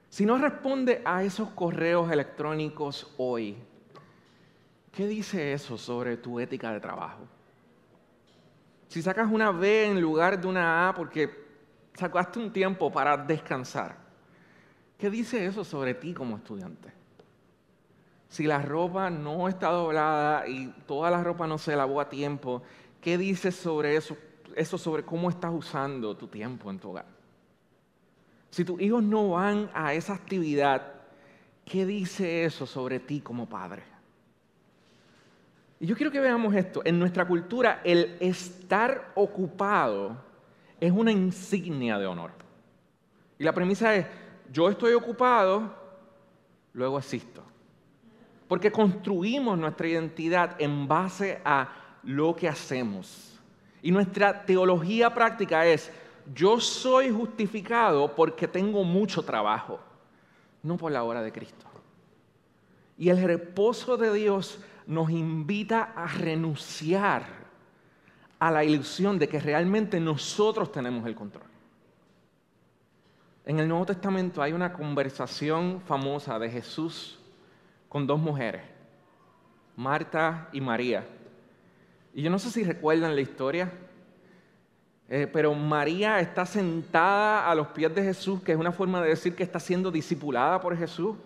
Si 0.09 0.25
no 0.25 0.39
responde 0.39 1.03
a 1.05 1.23
esos 1.23 1.51
correos 1.51 2.11
electrónicos 2.11 3.13
hoy, 3.19 3.59
¿qué 4.91 5.07
dice 5.07 5.53
eso 5.53 5.77
sobre 5.77 6.17
tu 6.17 6.41
ética 6.41 6.73
de 6.73 6.81
trabajo? 6.81 7.29
Si 8.89 9.03
sacas 9.03 9.31
una 9.31 9.51
B 9.51 9.85
en 9.85 10.01
lugar 10.01 10.41
de 10.41 10.47
una 10.47 10.89
A 10.89 10.95
porque 10.95 11.29
sacaste 11.93 12.39
un 12.39 12.51
tiempo 12.51 12.91
para 12.91 13.19
descansar, 13.19 13.99
¿qué 14.97 15.11
dice 15.11 15.45
eso 15.45 15.63
sobre 15.63 15.93
ti 15.93 16.15
como 16.15 16.39
estudiante? 16.39 16.96
Si 18.37 18.45
la 18.45 18.61
ropa 18.61 19.09
no 19.09 19.49
está 19.49 19.69
doblada 19.69 20.47
y 20.47 20.67
toda 20.87 21.11
la 21.11 21.25
ropa 21.25 21.47
no 21.47 21.57
se 21.57 21.75
lavó 21.75 22.03
a 22.03 22.11
tiempo, 22.11 22.63
¿qué 23.01 23.17
dice 23.17 23.51
sobre 23.51 23.97
eso, 23.97 24.15
eso 24.55 24.77
sobre 24.77 25.05
cómo 25.05 25.31
estás 25.31 25.55
usando 25.55 26.15
tu 26.15 26.27
tiempo 26.27 26.71
en 26.71 26.79
tu 26.79 26.91
hogar? 26.91 27.07
Si 28.51 28.63
tus 28.63 28.79
hijos 28.83 29.03
no 29.03 29.31
van 29.31 29.71
a 29.73 29.95
esa 29.95 30.13
actividad, 30.13 30.83
¿qué 31.65 31.87
dice 31.87 32.45
eso 32.45 32.67
sobre 32.67 33.01
ti 33.01 33.23
como 33.23 33.49
padre? 33.49 33.85
Y 35.81 35.87
yo 35.87 35.97
quiero 35.97 36.13
que 36.13 36.21
veamos 36.21 36.55
esto. 36.55 36.83
En 36.85 36.99
nuestra 36.99 37.27
cultura, 37.27 37.81
el 37.85 38.19
estar 38.21 39.13
ocupado 39.15 40.15
es 40.79 40.93
una 40.93 41.11
insignia 41.11 41.99
de 41.99 42.05
honor. 42.05 42.33
Y 43.39 43.45
la 43.45 43.55
premisa 43.55 43.95
es, 43.97 44.05
yo 44.53 44.69
estoy 44.69 44.93
ocupado, 44.93 45.75
luego 46.75 46.99
existo. 46.99 47.46
Porque 48.49 48.71
construimos 48.71 49.59
nuestra 49.59 49.89
identidad 49.89 50.61
en 50.61 50.87
base 50.87 51.41
a 51.45 51.69
lo 52.03 52.35
que 52.37 52.49
hacemos. 52.49 53.41
Y 53.83 53.91
nuestra 53.91 54.45
teología 54.45 55.13
práctica 55.13 55.67
es, 55.67 55.91
yo 56.35 56.61
soy 56.61 57.11
justificado 57.11 58.15
porque 58.15 58.49
tengo 58.49 58.85
mucho 58.85 59.23
trabajo, 59.23 59.81
no 60.63 60.77
por 60.77 60.93
la 60.93 61.05
obra 61.05 61.23
de 61.23 61.33
Cristo. 61.33 61.67
Y 62.99 63.11
el 63.11 63.23
reposo 63.23 63.97
de 63.97 64.13
Dios 64.13 64.59
nos 64.87 65.11
invita 65.11 65.93
a 65.95 66.07
renunciar 66.07 67.25
a 68.39 68.51
la 68.51 68.65
ilusión 68.65 69.19
de 69.19 69.29
que 69.29 69.41
realmente 69.41 69.99
nosotros 70.01 70.71
tenemos 70.71 71.07
el 71.07 71.15
control. 71.15 71.47
En 73.45 73.61
el 73.61 73.69
Nuevo 73.69 73.87
Testamento 73.87 74.43
hay 74.43 74.53
una 74.53 74.73
conversación 74.73 75.81
famosa 75.81 76.39
de 76.39 76.51
Jesús 76.51 77.19
con 77.89 78.07
dos 78.07 78.19
mujeres, 78.19 78.63
Marta 79.77 80.49
y 80.53 80.61
María. 80.61 81.07
Y 82.15 82.23
yo 82.23 82.31
no 82.31 82.39
sé 82.39 82.51
si 82.51 82.65
recuerdan 82.65 83.15
la 83.15 83.21
historia, 83.21 83.73
eh, 85.09 85.29
pero 85.33 85.55
María 85.55 86.21
está 86.21 86.47
sentada 86.47 87.51
a 87.51 87.55
los 87.55 87.69
pies 87.69 87.95
de 87.95 88.03
Jesús, 88.03 88.43
que 88.43 88.53
es 88.53 88.59
una 88.59 88.73
forma 88.73 89.03
de 89.03 89.11
decir 89.11 89.35
que 89.35 89.43
está 89.43 89.61
siendo 89.61 89.91
discipulada 89.91 90.61
por 90.61 90.77
Jesús 90.77 91.17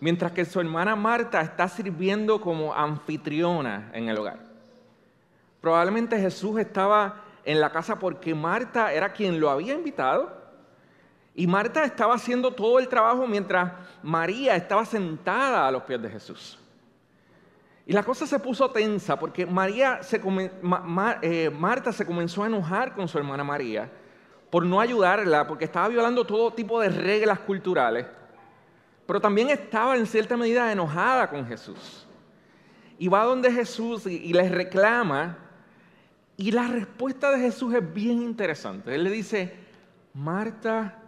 mientras 0.00 0.32
que 0.32 0.44
su 0.44 0.58
hermana 0.60 0.96
Marta 0.96 1.40
está 1.40 1.68
sirviendo 1.68 2.40
como 2.40 2.74
anfitriona 2.74 3.90
en 3.92 4.08
el 4.08 4.18
hogar. 4.18 4.38
Probablemente 5.60 6.18
Jesús 6.18 6.58
estaba 6.58 7.22
en 7.44 7.60
la 7.60 7.70
casa 7.70 7.98
porque 7.98 8.34
Marta 8.34 8.92
era 8.92 9.12
quien 9.12 9.38
lo 9.38 9.50
había 9.50 9.74
invitado 9.74 10.39
y 11.40 11.46
Marta 11.46 11.84
estaba 11.84 12.16
haciendo 12.16 12.50
todo 12.50 12.78
el 12.78 12.86
trabajo 12.86 13.26
mientras 13.26 13.72
María 14.02 14.56
estaba 14.56 14.84
sentada 14.84 15.66
a 15.66 15.70
los 15.70 15.84
pies 15.84 16.02
de 16.02 16.10
Jesús. 16.10 16.58
Y 17.86 17.94
la 17.94 18.02
cosa 18.02 18.26
se 18.26 18.38
puso 18.38 18.70
tensa 18.70 19.18
porque 19.18 19.46
María 19.46 20.00
eh, 21.22 21.50
Marta 21.50 21.92
se 21.92 22.04
comenzó 22.04 22.42
a 22.42 22.46
enojar 22.46 22.92
con 22.94 23.08
su 23.08 23.16
hermana 23.16 23.42
María 23.42 23.90
por 24.50 24.66
no 24.66 24.80
ayudarla, 24.80 25.46
porque 25.46 25.64
estaba 25.64 25.88
violando 25.88 26.26
todo 26.26 26.52
tipo 26.52 26.78
de 26.78 26.90
reglas 26.90 27.38
culturales 27.38 28.04
pero 29.06 29.18
también 29.18 29.48
estaba 29.48 29.96
en 29.96 30.06
cierta 30.06 30.36
medida 30.36 30.70
enojada 30.70 31.30
con 31.30 31.44
Jesús. 31.46 32.06
Y 32.96 33.08
va 33.08 33.24
donde 33.24 33.50
Jesús 33.50 34.06
y, 34.06 34.16
y 34.16 34.32
les 34.32 34.52
reclama. 34.52 35.36
Y 36.36 36.52
la 36.52 36.68
respuesta 36.68 37.32
de 37.32 37.40
Jesús 37.40 37.74
es 37.74 37.94
bien 37.94 38.22
interesante. 38.22 38.94
Él 38.94 39.02
le 39.02 39.10
dice, 39.10 39.52
Marta, 40.14 40.99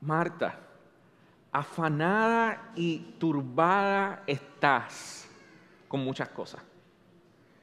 Marta, 0.00 0.58
afanada 1.52 2.72
y 2.74 2.98
turbada 3.18 4.22
estás 4.26 5.28
con 5.88 6.00
muchas 6.00 6.28
cosas. 6.28 6.62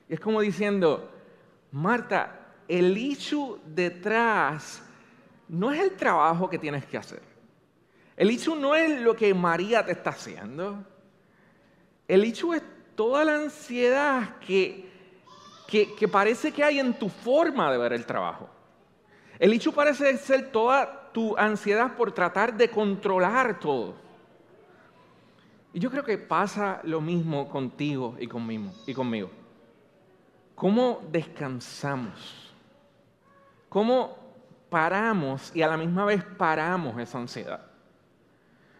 Y 0.10 0.14
es 0.14 0.20
como 0.20 0.42
diciendo, 0.42 1.12
Marta, 1.72 2.48
el 2.68 2.98
issue 2.98 3.60
detrás 3.66 4.82
no 5.48 5.72
es 5.72 5.80
el 5.80 5.96
trabajo 5.96 6.50
que 6.50 6.60
tienes 6.60 6.86
que 6.86 6.98
hacer. 6.98 7.22
El 8.16 8.30
hecho 8.30 8.56
no 8.56 8.76
es 8.76 9.00
lo 9.02 9.16
que 9.16 9.34
María 9.34 9.86
te 9.86 9.92
está 9.92 10.10
haciendo. 10.10 10.84
El 12.08 12.24
hecho 12.24 12.54
es 12.54 12.64
toda 12.96 13.24
la 13.24 13.36
ansiedad 13.36 14.38
que, 14.40 14.90
que, 15.68 16.08
parece 16.08 16.52
que 16.52 16.64
hay 16.64 16.80
en 16.80 16.98
tu 16.98 17.10
forma 17.10 17.72
de 17.72 17.78
ver 17.78 17.94
el 17.94 18.06
trabajo. 18.06 18.50
El 19.38 19.54
hecho 19.54 19.72
parece 19.72 20.18
ser 20.18 20.52
toda 20.52 20.97
tu 21.12 21.38
ansiedad 21.38 21.96
por 21.96 22.12
tratar 22.12 22.56
de 22.56 22.70
controlar 22.70 23.60
todo. 23.60 23.96
Y 25.74 25.80
yo 25.80 25.92
creo 25.92 26.04
que 26.04 26.18
pasa 26.18 26.82
lo 26.84 27.02
mismo 27.02 27.48
contigo 27.50 28.16
y 28.20 28.28
conmigo. 28.28 28.72
Y 28.86 28.94
conmigo. 28.94 29.30
¿Cómo 30.56 31.02
descansamos? 31.12 32.56
¿Cómo 33.70 34.18
paramos 34.70 35.56
y 35.56 35.62
a 35.62 35.68
la 35.68 35.78
misma 35.78 36.06
vez 36.06 36.24
paramos 36.24 36.98
esa 37.00 37.20
ansiedad? 37.20 37.62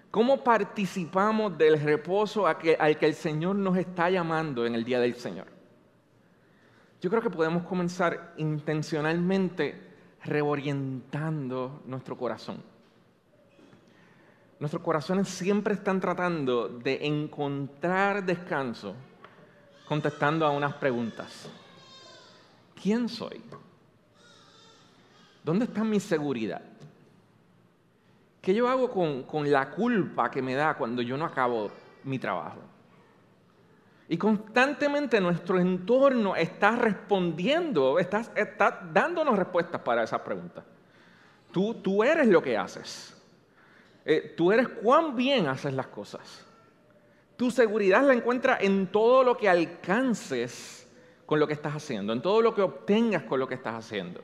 ¿Cómo 0.10 0.44
participamos 0.44 1.56
del 1.58 1.80
reposo 1.80 2.48
al 2.48 2.58
que, 2.58 2.78
el 2.80 3.14
Señor 3.14 3.56
nos 3.58 3.78
está 3.78 4.10
llamando 4.10 4.66
en 4.66 4.74
el 4.74 4.84
día 4.84 5.00
del 5.00 5.14
Señor? 5.16 5.46
Yo 7.00 7.10
creo 7.12 7.22
que 7.22 7.30
podemos 7.30 7.64
comenzar 7.64 8.34
intencionalmente 8.38 9.87
reorientando 10.28 11.82
nuestro 11.86 12.18
corazón. 12.18 12.62
Nuestros 14.60 14.82
corazones 14.82 15.28
siempre 15.28 15.76
están 15.76 16.00
tratando 16.00 16.68
de 16.68 17.06
encontrar 17.06 18.26
descanso 18.26 18.96
contestando 19.88 20.46
a 20.46 20.52
unas 20.52 20.74
preguntas. 20.76 21.50
¿Quién 22.82 23.08
soy? 23.08 23.42
¿Dónde 25.44 25.66
está 25.66 25.84
mi 25.84 26.00
seguridad? 26.00 26.62
¿Qué 28.42 28.54
yo 28.54 28.68
hago 28.68 28.90
con, 28.90 29.52
la 29.52 29.72
culpa 29.72 30.30
que 30.32 30.42
me 30.42 30.56
da 30.56 30.76
cuando 30.78 31.02
yo 31.02 31.18
no 31.18 31.26
acabo 31.26 31.72
mi 32.04 32.20
trabajo? 32.20 32.60
Y 34.10 34.18
constantemente 34.18 35.20
nuestro 35.20 35.60
entorno 35.60 36.36
está 36.36 36.72
respondiendo, 36.72 38.00
está, 38.00 38.22
está 38.36 38.88
dándonos 38.94 39.38
respuestas 39.38 39.82
para 39.82 40.04
esas 40.04 40.22
preguntas. 40.22 40.64
Tú, 41.52 41.74
tú 41.76 42.04
eres 42.04 42.28
lo 42.28 42.42
que 42.42 42.58
haces. 42.58 43.14
Eh, 44.06 44.34
tú 44.38 44.54
eres 44.54 44.70
cuán 44.70 45.16
bien 45.16 45.48
haces 45.48 45.74
las 45.74 45.88
cosas. 45.88 46.46
Tu 47.36 47.52
seguridad 47.52 48.04
la 48.04 48.14
encuentras 48.14 48.62
en 48.62 48.88
todo 48.88 49.24
lo 49.24 49.36
que 49.36 49.50
alcances 49.50 50.88
con 51.26 51.40
lo 51.40 51.46
que 51.46 51.54
estás 51.54 51.76
haciendo, 51.76 52.14
en 52.14 52.22
todo 52.22 52.42
lo 52.42 52.56
que 52.56 52.62
obtengas 52.62 53.24
con 53.24 53.40
lo 53.40 53.48
que 53.48 53.56
estás 53.56 53.76
haciendo. 53.76 54.22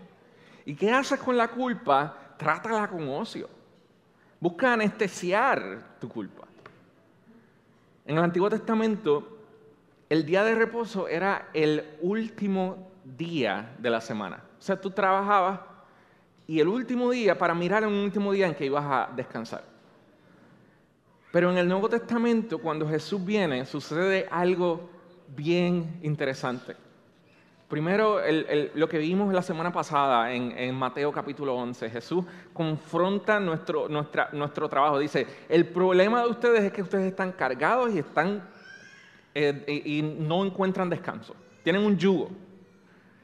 ¿Y 0.66 0.76
qué 0.76 0.92
haces 0.92 1.20
con 1.20 1.36
la 1.36 1.50
culpa? 1.50 2.36
Trátala 2.38 2.88
con 2.88 3.08
ocio. 3.10 3.50
Busca 4.40 4.74
anestesiar 4.74 5.98
tu 6.00 6.08
culpa. 6.08 6.48
En 8.06 8.18
el 8.18 8.24
Antiguo 8.24 8.50
Testamento, 8.50 9.33
el 10.14 10.28
día 10.28 10.44
de 10.44 10.54
reposo 10.54 11.08
era 11.08 11.50
el 11.56 11.98
último 12.02 12.92
día 13.04 13.74
de 13.80 13.90
la 13.90 14.00
semana. 14.00 14.44
O 14.60 14.62
sea, 14.62 14.80
tú 14.80 14.92
trabajabas 14.92 15.60
y 16.46 16.60
el 16.60 16.68
último 16.68 17.10
día, 17.10 17.36
para 17.36 17.56
mirar 17.56 17.84
un 17.88 17.96
último 17.96 18.32
día 18.32 18.46
en 18.46 18.54
que 18.54 18.68
ibas 18.68 18.86
a 18.86 19.10
descansar. 19.16 19.64
Pero 21.32 21.50
en 21.50 21.58
el 21.58 21.68
Nuevo 21.68 21.90
Testamento, 21.90 22.60
cuando 22.60 22.88
Jesús 22.88 23.26
viene, 23.26 23.66
sucede 23.66 24.28
algo 24.30 24.88
bien 25.36 25.98
interesante. 26.04 26.76
Primero, 27.68 28.20
lo 28.76 28.88
que 28.88 29.00
vimos 29.00 29.34
la 29.34 29.42
semana 29.42 29.74
pasada 29.74 30.32
en, 30.32 30.76
Mateo 30.76 31.12
capítulo 31.12 31.56
11, 31.56 31.90
Jesús 31.90 32.24
confronta 32.54 33.40
nuestro, 33.40 33.88
nuestro 33.90 34.70
trabajo. 34.70 35.00
Dice, 35.00 35.26
el 35.50 35.66
problema 35.66 36.22
de 36.22 36.30
ustedes 36.30 36.64
es 36.66 36.72
que 36.72 36.84
ustedes 36.84 37.08
están 37.08 37.32
cargados 37.32 37.96
y, 37.96 37.98
están, 37.98 38.44
eh, 39.36 39.82
y 39.86 40.02
no 40.02 40.46
encuentran 40.46 40.90
descanso. 40.90 41.36
Tienen 41.64 41.84
un 41.84 41.98
yugo. 41.98 42.30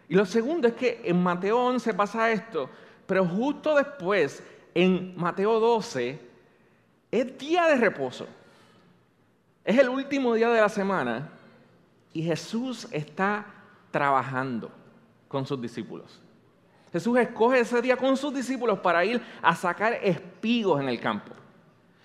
Y 0.08 0.16
lo 0.16 0.26
segundo 0.26 0.68
es 0.68 0.74
que 0.74 1.02
en 1.04 1.22
Mateo 1.22 1.58
11 1.66 1.94
pasa 1.94 2.32
esto, 2.32 2.70
pero 3.06 3.26
justo 3.26 3.76
después, 3.76 4.44
en 4.74 5.16
Mateo 5.16 5.60
12, 5.60 6.20
es 7.12 7.38
día 7.38 7.68
de 7.68 7.76
reposo. 7.76 8.28
Es 9.64 9.78
el 9.78 9.90
último 9.90 10.34
día 10.34 10.50
de 10.50 10.62
la 10.62 10.70
semana 10.70 11.30
y 12.14 12.24
Jesús 12.24 12.88
está 12.92 13.46
trabajando 13.92 14.72
con 15.28 15.46
sus 15.46 15.62
discípulos. 15.62 16.20
Jesús 16.92 17.20
escoge 17.20 17.60
ese 17.60 17.82
día 17.82 17.96
con 17.96 18.18
sus 18.18 18.34
discípulos 18.34 18.80
para 18.80 19.06
ir 19.06 19.22
a 19.42 19.56
sacar 19.56 19.94
espigos 20.02 20.82
en 20.82 20.90
el 20.90 21.00
campo. 21.00 21.34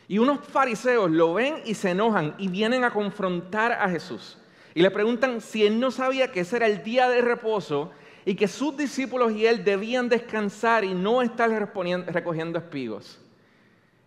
Y 0.09 0.19
unos 0.19 0.41
fariseos 0.41 1.11
lo 1.11 1.35
ven 1.35 1.57
y 1.65 1.75
se 1.75 1.91
enojan 1.91 2.35
y 2.39 2.49
vienen 2.49 2.85
a 2.85 2.93
confrontar 2.93 3.73
a 3.73 3.89
Jesús. 3.89 4.39
Y 4.75 4.83
le 4.83 4.91
preguntan 4.91 5.41
si 5.41 5.65
él 5.65 5.79
no 5.81 5.91
sabía 5.91 6.33
que 6.33 6.41
ese 6.41 6.57
era 6.57 6.67
el 6.67 6.83
día 6.83 7.09
de 7.09 7.21
reposo 7.21 7.93
y 8.25 8.35
que 8.35 8.49
sus 8.49 8.77
discípulos 8.77 9.33
y 9.33 9.47
él 9.47 9.65
debían 9.65 10.09
descansar 10.09 10.85
y 10.85 10.95
no 10.95 11.23
estar 11.23 11.51
recogiendo 11.51 12.59
espigos. 12.59 13.21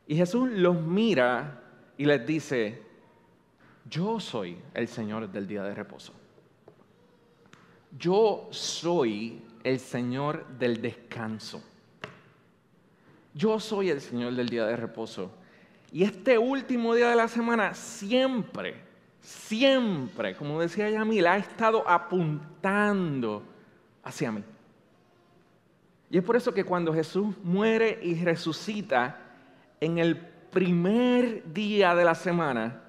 Y 0.08 0.16
Jesús 0.16 0.50
los 0.52 0.82
mira 0.82 1.62
y 1.98 2.06
les 2.06 2.26
dice, 2.26 2.82
yo 3.90 4.20
soy 4.20 4.58
el 4.74 4.88
Señor 4.88 5.32
del 5.32 5.48
día 5.48 5.64
de 5.64 5.74
reposo. 5.74 6.14
Yo 7.98 8.48
soy 8.52 9.42
el 9.64 9.80
Señor 9.80 10.46
del 10.60 10.82
descanso. 10.82 11.64
Yo 13.34 13.60
soy 13.60 13.90
el 13.90 14.02
Señor 14.02 14.34
del 14.34 14.50
día 14.50 14.66
de 14.66 14.76
reposo. 14.76 15.32
Y 15.92 16.04
este 16.04 16.38
último 16.38 16.94
día 16.96 17.10
de 17.10 17.16
la 17.16 17.28
semana 17.28 17.74
siempre, 17.74 18.76
siempre, 19.22 20.36
como 20.36 20.60
decía 20.60 20.90
Yamil, 20.90 21.28
ha 21.28 21.38
estado 21.38 21.88
apuntando 21.88 23.44
hacia 24.04 24.32
mí. 24.32 24.44
Y 26.10 26.18
es 26.18 26.24
por 26.24 26.36
eso 26.36 26.54
que 26.54 26.64
cuando 26.64 26.94
Jesús 26.94 27.36
muere 27.44 28.00
y 28.02 28.16
resucita 28.24 29.20
en 29.80 29.98
el 29.98 30.18
primer 30.18 31.54
día 31.54 31.94
de 31.96 32.06
la 32.06 32.16
semana, 32.16 32.82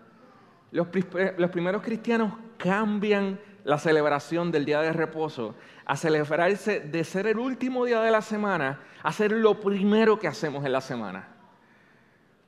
los, 0.70 0.88
primeros 0.88 1.82
cristianos 1.82 2.32
cambian 2.56 3.40
la 3.64 3.78
celebración 3.78 4.50
del 4.50 4.64
día 4.64 4.80
de 4.80 4.92
reposo 4.92 5.54
a 5.84 5.96
celebrarse 5.96 6.80
de 6.80 7.04
ser 7.04 7.26
el 7.26 7.38
último 7.38 7.84
día 7.84 8.00
de 8.00 8.10
la 8.10 8.22
semana 8.22 8.80
a 9.02 9.12
ser 9.12 9.32
lo 9.32 9.60
primero 9.60 10.18
que 10.18 10.28
hacemos 10.28 10.64
en 10.64 10.72
la 10.72 10.80
semana. 10.80 11.37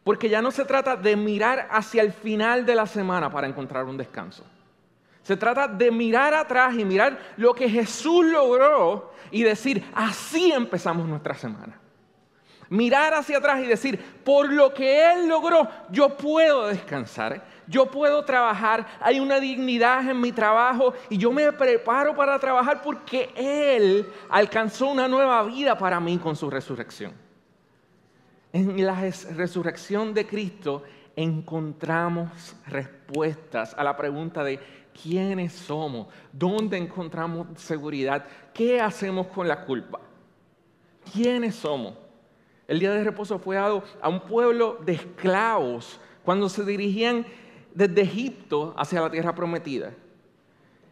Porque 0.05 0.29
ya 0.29 0.41
no 0.41 0.51
se 0.51 0.65
trata 0.65 0.97
de 0.97 1.17
mirar 1.17 1.69
hacia 1.71 2.03
el 2.03 2.13
final 2.13 2.65
de 2.65 2.75
la 2.75 2.87
semana 2.87 3.31
para 3.31 3.47
encontrar 3.47 3.85
un 3.85 3.97
descanso. 3.97 4.45
Se 5.23 5.37
trata 5.37 5.69
de 5.69 5.91
mirar 5.91 6.33
atrás 6.35 6.75
y 6.77 6.85
mirar 6.85 7.19
lo 7.37 7.55
que 7.55 7.69
Jesús 7.69 8.25
logró 8.25 9.13
y 9.31 9.43
decir, 9.43 9.85
así 9.95 10.51
empezamos 10.53 11.07
nuestra 11.07 11.35
semana 11.35 11.79
mirar 12.71 13.13
hacia 13.15 13.39
atrás 13.39 13.61
y 13.61 13.67
decir, 13.67 13.99
por 14.25 14.51
lo 14.51 14.73
que 14.73 15.13
Él 15.13 15.29
logró, 15.29 15.69
yo 15.91 16.17
puedo 16.17 16.69
descansar, 16.69 17.45
yo 17.67 17.91
puedo 17.91 18.25
trabajar, 18.25 18.87
hay 19.01 19.21
una 19.21 19.39
dignidad 19.39 20.09
en 20.09 20.21
mi 20.21 20.33
trabajo 20.33 20.95
y 21.11 21.19
yo 21.19 21.33
me 21.33 21.53
preparo 21.53 22.15
para 22.15 22.39
trabajar 22.39 22.81
porque 22.81 23.31
Él 23.35 24.11
alcanzó 24.31 24.89
una 24.89 25.09
nueva 25.09 25.43
vida 25.43 25.77
para 25.77 26.01
mí 26.01 26.17
con 26.19 26.35
su 26.37 26.49
resurrección. 26.49 27.13
En 28.53 28.85
la 28.85 29.01
resurrección 29.35 30.13
de 30.13 30.27
Cristo 30.27 30.83
encontramos 31.17 32.57
respuestas 32.67 33.75
a 33.75 33.85
la 33.85 33.97
pregunta 33.97 34.43
de 34.43 34.59
quiénes 35.01 35.53
somos, 35.53 36.09
dónde 36.33 36.77
encontramos 36.77 37.47
seguridad, 37.57 38.25
qué 38.53 38.81
hacemos 38.81 39.29
con 39.29 39.47
la 39.47 39.65
culpa, 39.65 40.01
quiénes 41.13 41.55
somos. 41.55 41.95
El 42.67 42.79
día 42.79 42.93
de 42.93 43.05
reposo 43.05 43.39
fue 43.39 43.57
dado 43.57 43.83
a 44.01 44.09
un 44.09 44.21
pueblo 44.21 44.79
de 44.85 44.93
esclavos 44.93 46.01
cuando 46.25 46.49
se 46.49 46.65
dirigían 46.65 47.27
desde 47.75 48.03
Egipto 48.03 48.75
hacia 48.77 49.01
la 49.01 49.11
tierra 49.11 49.35
prometida. 49.35 49.93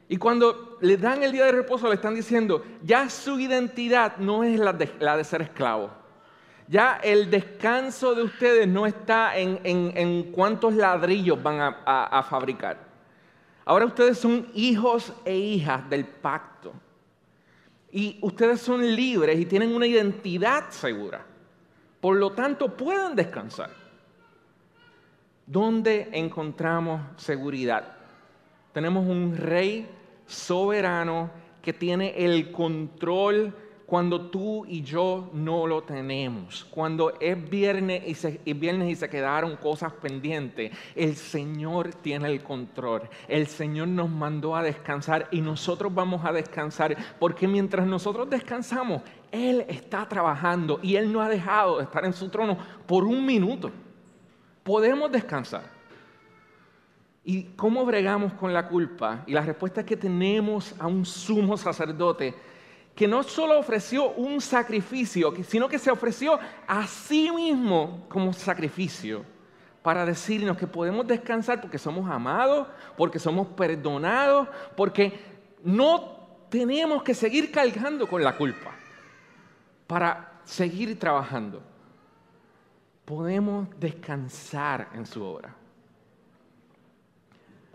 Y 0.09 0.17
cuando 0.17 0.79
le 0.81 0.97
dan 0.97 1.23
el 1.23 1.33
día 1.33 1.45
de 1.45 1.53
reposo 1.53 1.87
le 1.89 1.95
están 1.95 2.15
diciendo, 2.15 2.65
ya 2.83 3.11
su 3.11 3.39
identidad 3.39 4.17
no 4.17 4.43
es 4.43 4.59
la 4.59 4.73
de, 4.73 5.25
ser 5.25 5.43
esclavo. 5.43 5.91
Ya 6.69 7.01
el 7.03 7.31
descanso 7.31 8.15
de 8.15 8.23
ustedes 8.23 8.69
no 8.69 8.87
está 8.87 9.37
en, 9.37 10.33
cuántos 10.33 10.75
ladrillos 10.75 11.43
van 11.43 11.75
a 11.85 12.23
fabricar. 12.29 12.89
Ahora 13.69 13.85
ustedes 13.85 14.19
son 14.19 14.49
hijos 14.55 15.13
e 15.27 15.37
hijas 15.37 15.91
del 15.91 16.07
pacto. 16.07 16.73
Y 17.91 18.19
ustedes 18.23 18.63
son 18.63 18.81
libres 18.97 19.39
y 19.39 19.45
tienen 19.45 19.75
una 19.75 19.87
identidad 19.87 20.71
segura. 20.71 21.25
Por 22.01 22.17
lo 22.17 22.33
tanto, 22.33 22.75
pueden 22.75 23.15
descansar. 23.15 23.71
¿Dónde 25.45 26.09
encontramos 26.13 27.03
seguridad? 27.17 27.97
Tenemos 28.73 29.07
un 29.07 29.37
rey 29.37 29.87
soberano 30.27 31.31
que 31.61 31.75
tiene 31.75 32.15
el 32.17 32.51
control 32.53 33.55
cuando 33.89 34.21
tú 34.29 34.67
y 34.67 34.83
yo 34.83 35.31
no 35.33 35.67
lo 35.67 35.83
tenemos. 35.83 36.67
Cuando 36.67 37.19
es 37.19 37.49
viernes 37.49 38.03
y, 38.07 38.15
se, 38.15 38.39
viernes 38.45 38.91
y 38.91 38.95
se 38.97 39.09
quedaron 39.09 39.57
cosas 39.57 39.95
pendientes, 39.95 40.77
el 40.95 41.17
Señor 41.17 41.95
tiene 41.95 42.29
el 42.29 42.43
control. 42.43 43.09
El 43.29 43.47
Señor 43.47 43.89
nos 43.89 44.11
mandó 44.11 44.55
a 44.55 44.63
descansar 44.63 45.27
y 45.31 45.41
nosotros 45.41 45.95
vamos 45.95 46.23
a 46.27 46.33
descansar 46.33 46.99
porque 47.19 47.49
mientras 47.49 47.87
nosotros 47.87 48.29
descansamos, 48.29 49.01
Él 49.33 49.65
está 49.69 50.07
trabajando 50.07 50.81
y 50.83 50.97
Él 50.97 51.11
no 51.11 51.23
ha 51.23 51.31
dejado 51.31 51.79
de 51.79 51.85
estar 51.85 52.05
en 52.05 52.13
su 52.13 52.29
trono 52.29 52.59
por 52.87 53.05
un 53.05 53.25
minuto. 53.25 53.71
Podemos 54.65 55.11
descansar. 55.11 55.63
¿Y 57.25 57.45
cómo 57.57 57.87
bregamos 57.87 58.35
con 58.35 58.53
la 58.53 58.69
culpa? 58.69 59.25
Y 59.27 59.33
la 59.33 59.41
respuesta 59.41 59.81
es 59.81 59.87
que 59.87 59.97
tenemos 59.97 60.75
a 60.79 60.87
un 60.87 61.07
sumo 61.07 61.57
sacerdote 61.57 62.35
que 62.99 63.07
no 63.07 63.23
solo 63.23 63.57
ofreció 63.57 64.11
un 64.15 64.41
sacrificio, 64.41 65.33
sino 65.45 65.69
que 65.69 65.79
se 65.79 65.89
ofreció 65.89 66.37
a 66.67 66.85
sí 66.89 67.31
mismo 67.31 68.05
como 68.09 68.33
sacrificio 68.33 69.25
para 69.85 70.05
decirnos 70.05 70.57
que 70.57 70.67
podemos 70.67 71.07
descansar 71.07 71.61
porque 71.61 71.79
somos 71.79 72.11
amados, 72.11 72.67
porque 72.97 73.21
somos 73.21 73.47
perdonados, 73.47 74.49
porque 74.77 75.17
no 75.63 76.27
tenemos 76.49 77.05
que 77.05 77.15
seguir 77.15 77.53
cargando 77.53 78.05
con 78.09 78.25
la 78.25 78.37
culpa 78.37 78.73
para 79.87 80.41
seguir 80.43 80.99
trabajando. 80.99 81.63
Podemos 83.05 83.69
descansar 83.79 84.89
en 84.93 85.07
su 85.07 85.23
obra. 85.23 85.55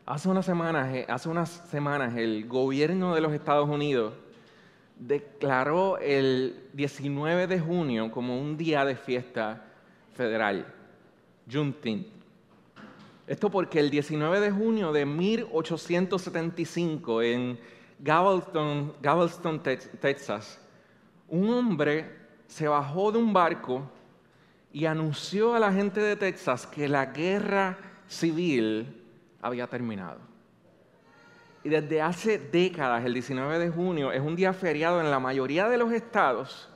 Hace 0.05 0.27
unas 0.27 0.45
semanas, 0.45 0.93
eh, 0.93 1.05
hace 1.07 1.29
unas 1.29 1.49
semanas 1.49 2.13
el 2.17 2.45
gobierno 2.45 3.15
de 3.15 3.21
los 3.21 3.31
Estados 3.31 3.69
Unidos 3.69 4.15
declaró 4.97 5.97
el 5.97 6.69
19 6.73 7.47
de 7.47 7.59
junio 7.59 8.11
como 8.11 8.39
un 8.39 8.57
día 8.57 8.85
de 8.85 8.95
fiesta 8.95 9.65
federal, 10.13 10.65
Juneteenth. 11.51 12.07
Esto 13.25 13.49
porque 13.49 13.79
el 13.79 13.89
19 13.89 14.41
de 14.41 14.51
junio 14.51 14.91
de 14.91 15.05
1875 15.05 17.21
en 17.21 17.57
Galveston, 17.99 18.93
Galveston, 19.01 19.61
Texas, 19.61 20.59
un 21.29 21.49
hombre 21.49 22.23
se 22.47 22.67
bajó 22.67 23.11
de 23.11 23.17
un 23.17 23.31
barco 23.31 23.89
y 24.73 24.85
anunció 24.85 25.55
a 25.55 25.59
la 25.59 25.71
gente 25.71 26.01
de 26.01 26.15
Texas 26.15 26.67
que 26.67 26.89
la 26.89 27.07
guerra 27.07 27.77
civil 28.07 29.01
había 29.41 29.67
terminado. 29.67 30.32
Y 31.63 31.69
desde 31.69 32.01
hace 32.01 32.37
décadas, 32.37 33.05
el 33.05 33.13
19 33.13 33.57
de 33.57 33.69
junio 33.69 34.11
es 34.11 34.21
un 34.21 34.35
día 34.35 34.51
feriado 34.53 34.99
en 34.99 35.09
la 35.09 35.19
mayoría 35.19 35.69
de 35.69 35.77
los 35.77 35.93
estados, 35.93 36.69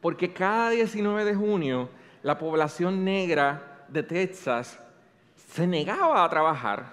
porque 0.00 0.32
cada 0.32 0.70
19 0.70 1.24
de 1.24 1.34
junio 1.34 1.90
la 2.22 2.38
población 2.38 3.04
negra 3.04 3.84
de 3.88 4.02
Texas 4.02 4.78
se 5.36 5.66
negaba 5.66 6.24
a 6.24 6.30
trabajar, 6.30 6.86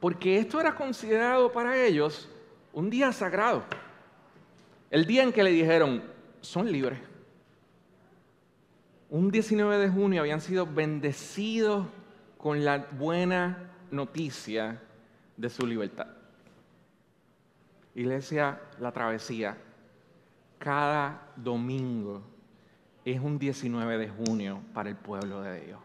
porque 0.00 0.38
esto 0.38 0.60
era 0.60 0.74
considerado 0.74 1.50
para 1.50 1.82
ellos 1.82 2.28
un 2.74 2.90
día 2.90 3.10
sagrado. 3.12 3.64
El 4.90 5.06
día 5.06 5.22
en 5.22 5.32
que 5.32 5.42
le 5.42 5.50
dijeron, 5.50 6.02
son 6.42 6.70
libres. 6.70 6.98
Un 9.10 9.30
19 9.30 9.78
de 9.78 9.88
junio 9.88 10.20
habían 10.20 10.42
sido 10.42 10.66
bendecidos 10.66 11.86
con 12.36 12.64
la 12.64 12.86
buena 12.92 13.70
noticia 13.90 14.80
de 15.36 15.48
su 15.48 15.66
libertad. 15.66 16.17
Iglesia, 17.98 18.60
la 18.78 18.92
travesía, 18.92 19.56
cada 20.56 21.32
domingo 21.34 22.22
es 23.04 23.18
un 23.18 23.40
19 23.40 23.98
de 23.98 24.08
junio 24.08 24.60
para 24.72 24.88
el 24.88 24.94
pueblo 24.94 25.42
de 25.42 25.66
Dios. 25.66 25.80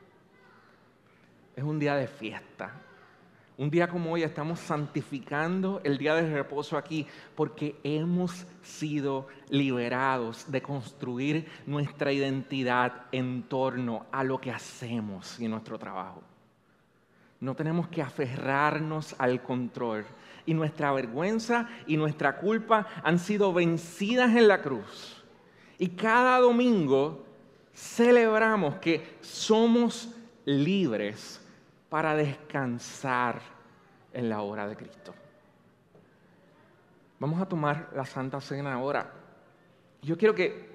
Es 1.56 1.64
un 1.64 1.80
día 1.80 1.96
de 1.96 2.06
fiesta. 2.06 2.72
Un 3.58 3.72
día 3.72 3.88
como 3.88 4.12
hoy 4.12 4.22
estamos 4.22 4.60
santificando 4.60 5.82
el 5.84 5.98
día 5.98 6.14
de 6.14 6.32
reposo 6.32 6.78
aquí 6.78 7.08
porque 7.34 7.80
hemos 7.84 8.46
sido 8.62 9.28
liberados 9.50 10.52
de 10.52 10.62
construir 10.62 11.48
nuestra 11.66 12.12
identidad 12.12 13.06
en 13.12 13.42
torno 13.42 14.06
a 14.12 14.24
lo 14.24 14.40
que 14.40 14.52
hacemos 14.52 15.40
y 15.40 15.48
nuestro 15.48 15.80
trabajo. 15.80 16.22
No 17.40 17.56
tenemos 17.56 17.88
que 17.88 18.04
aferrarnos 18.04 19.16
al 19.18 19.42
control. 19.42 20.06
Y 20.46 20.54
nuestra 20.54 20.92
vergüenza 20.92 21.70
y 21.88 21.98
nuestra 21.98 22.38
culpa 22.38 22.88
han 23.04 23.20
sido 23.20 23.54
vencidas 23.54 24.36
en 24.36 24.48
la 24.48 24.62
cruz. 24.62 25.24
Y 25.78 25.90
cada 25.90 26.40
domingo 26.40 27.26
celebramos 27.74 28.76
que 28.76 29.18
somos 29.22 30.14
libres 30.46 31.42
para 31.90 32.16
descansar 32.16 33.42
en 34.12 34.30
la 34.30 34.42
obra 34.42 34.68
de 34.68 34.76
Cristo. 34.76 35.14
Vamos 37.20 37.42
a 37.42 37.46
tomar 37.46 37.90
la 37.96 38.06
Santa 38.06 38.42
Cena 38.42 38.74
ahora. 38.74 39.12
Yo 40.02 40.18
quiero 40.18 40.36
que 40.36 40.70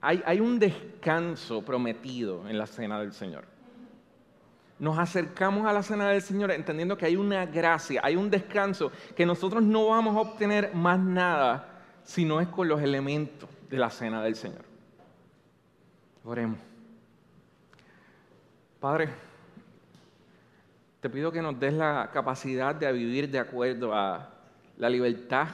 hay, 0.00 0.22
hay 0.26 0.40
un 0.40 0.58
descanso 0.58 1.64
prometido 1.64 2.48
en 2.48 2.58
la 2.58 2.66
Cena 2.66 2.98
del 2.98 3.12
Señor. 3.12 3.55
Nos 4.78 4.98
acercamos 4.98 5.66
a 5.66 5.72
la 5.72 5.82
Cena 5.82 6.08
del 6.10 6.20
Señor 6.20 6.50
entendiendo 6.50 6.98
que 6.98 7.06
hay 7.06 7.16
una 7.16 7.46
gracia, 7.46 8.00
hay 8.04 8.16
un 8.16 8.30
descanso, 8.30 8.92
que 9.14 9.24
nosotros 9.24 9.62
no 9.62 9.88
vamos 9.88 10.14
a 10.16 10.20
obtener 10.20 10.74
más 10.74 10.98
nada 10.98 11.76
si 12.04 12.24
no 12.24 12.40
es 12.40 12.48
con 12.48 12.68
los 12.68 12.82
elementos 12.82 13.48
de 13.70 13.78
la 13.78 13.90
Cena 13.90 14.22
del 14.22 14.36
Señor. 14.36 14.64
Oremos. 16.24 16.58
Padre, 18.80 19.08
te 21.00 21.08
pido 21.08 21.32
que 21.32 21.40
nos 21.40 21.58
des 21.58 21.72
la 21.72 22.10
capacidad 22.12 22.74
de 22.74 22.92
vivir 22.92 23.30
de 23.30 23.38
acuerdo 23.38 23.94
a 23.94 24.28
la 24.76 24.90
libertad 24.90 25.48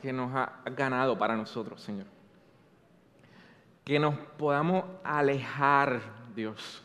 que 0.00 0.12
nos 0.12 0.34
ha 0.34 0.60
ganado 0.76 1.16
para 1.16 1.36
nosotros, 1.36 1.80
Señor. 1.80 2.06
Que 3.84 3.98
nos 3.98 4.16
podamos 4.36 4.84
alejar, 5.02 6.00
Dios, 6.34 6.81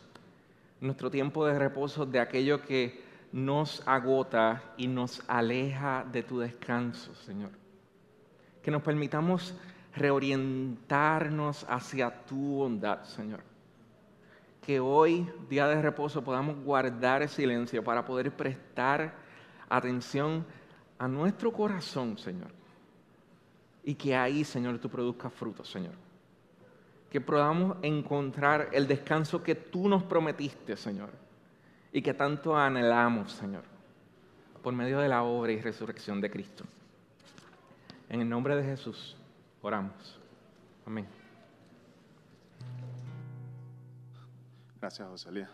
nuestro 0.80 1.10
tiempo 1.10 1.46
de 1.46 1.58
reposo 1.58 2.06
de 2.06 2.20
aquello 2.20 2.62
que 2.62 3.02
nos 3.32 3.82
agota 3.86 4.74
y 4.76 4.86
nos 4.86 5.22
aleja 5.28 6.04
de 6.10 6.22
tu 6.22 6.38
descanso, 6.38 7.14
Señor. 7.14 7.50
Que 8.62 8.70
nos 8.70 8.82
permitamos 8.82 9.54
reorientarnos 9.94 11.66
hacia 11.68 12.24
tu 12.24 12.58
bondad, 12.58 13.04
Señor 13.04 13.48
que 14.68 14.80
hoy, 14.80 15.26
día 15.48 15.66
de 15.66 15.80
reposo, 15.80 16.22
podamos 16.22 16.62
guardar 16.62 17.22
el 17.22 17.30
silencio 17.30 17.82
para 17.82 18.04
poder 18.04 18.30
prestar 18.30 19.14
atención 19.66 20.44
a 20.98 21.08
nuestro 21.08 21.50
corazón, 21.50 22.18
Señor. 22.18 22.50
Y 23.82 23.94
que 23.94 24.14
ahí, 24.14 24.44
Señor, 24.44 24.78
tú 24.78 24.90
produzcas 24.90 25.32
frutos, 25.32 25.70
Señor. 25.70 25.94
Que 27.10 27.20
podamos 27.20 27.78
encontrar 27.82 28.68
el 28.72 28.86
descanso 28.86 29.42
que 29.42 29.54
tú 29.54 29.88
nos 29.88 30.02
prometiste, 30.02 30.76
Señor. 30.76 31.10
Y 31.92 32.02
que 32.02 32.14
tanto 32.14 32.56
anhelamos, 32.56 33.32
Señor. 33.32 33.64
Por 34.62 34.74
medio 34.74 34.98
de 35.00 35.08
la 35.08 35.22
obra 35.22 35.52
y 35.52 35.60
resurrección 35.60 36.20
de 36.20 36.30
Cristo. 36.30 36.64
En 38.08 38.20
el 38.20 38.28
nombre 38.28 38.56
de 38.56 38.64
Jesús, 38.64 39.16
oramos. 39.62 40.18
Amén. 40.86 41.06
Gracias, 44.80 45.08
Joselía. 45.08 45.50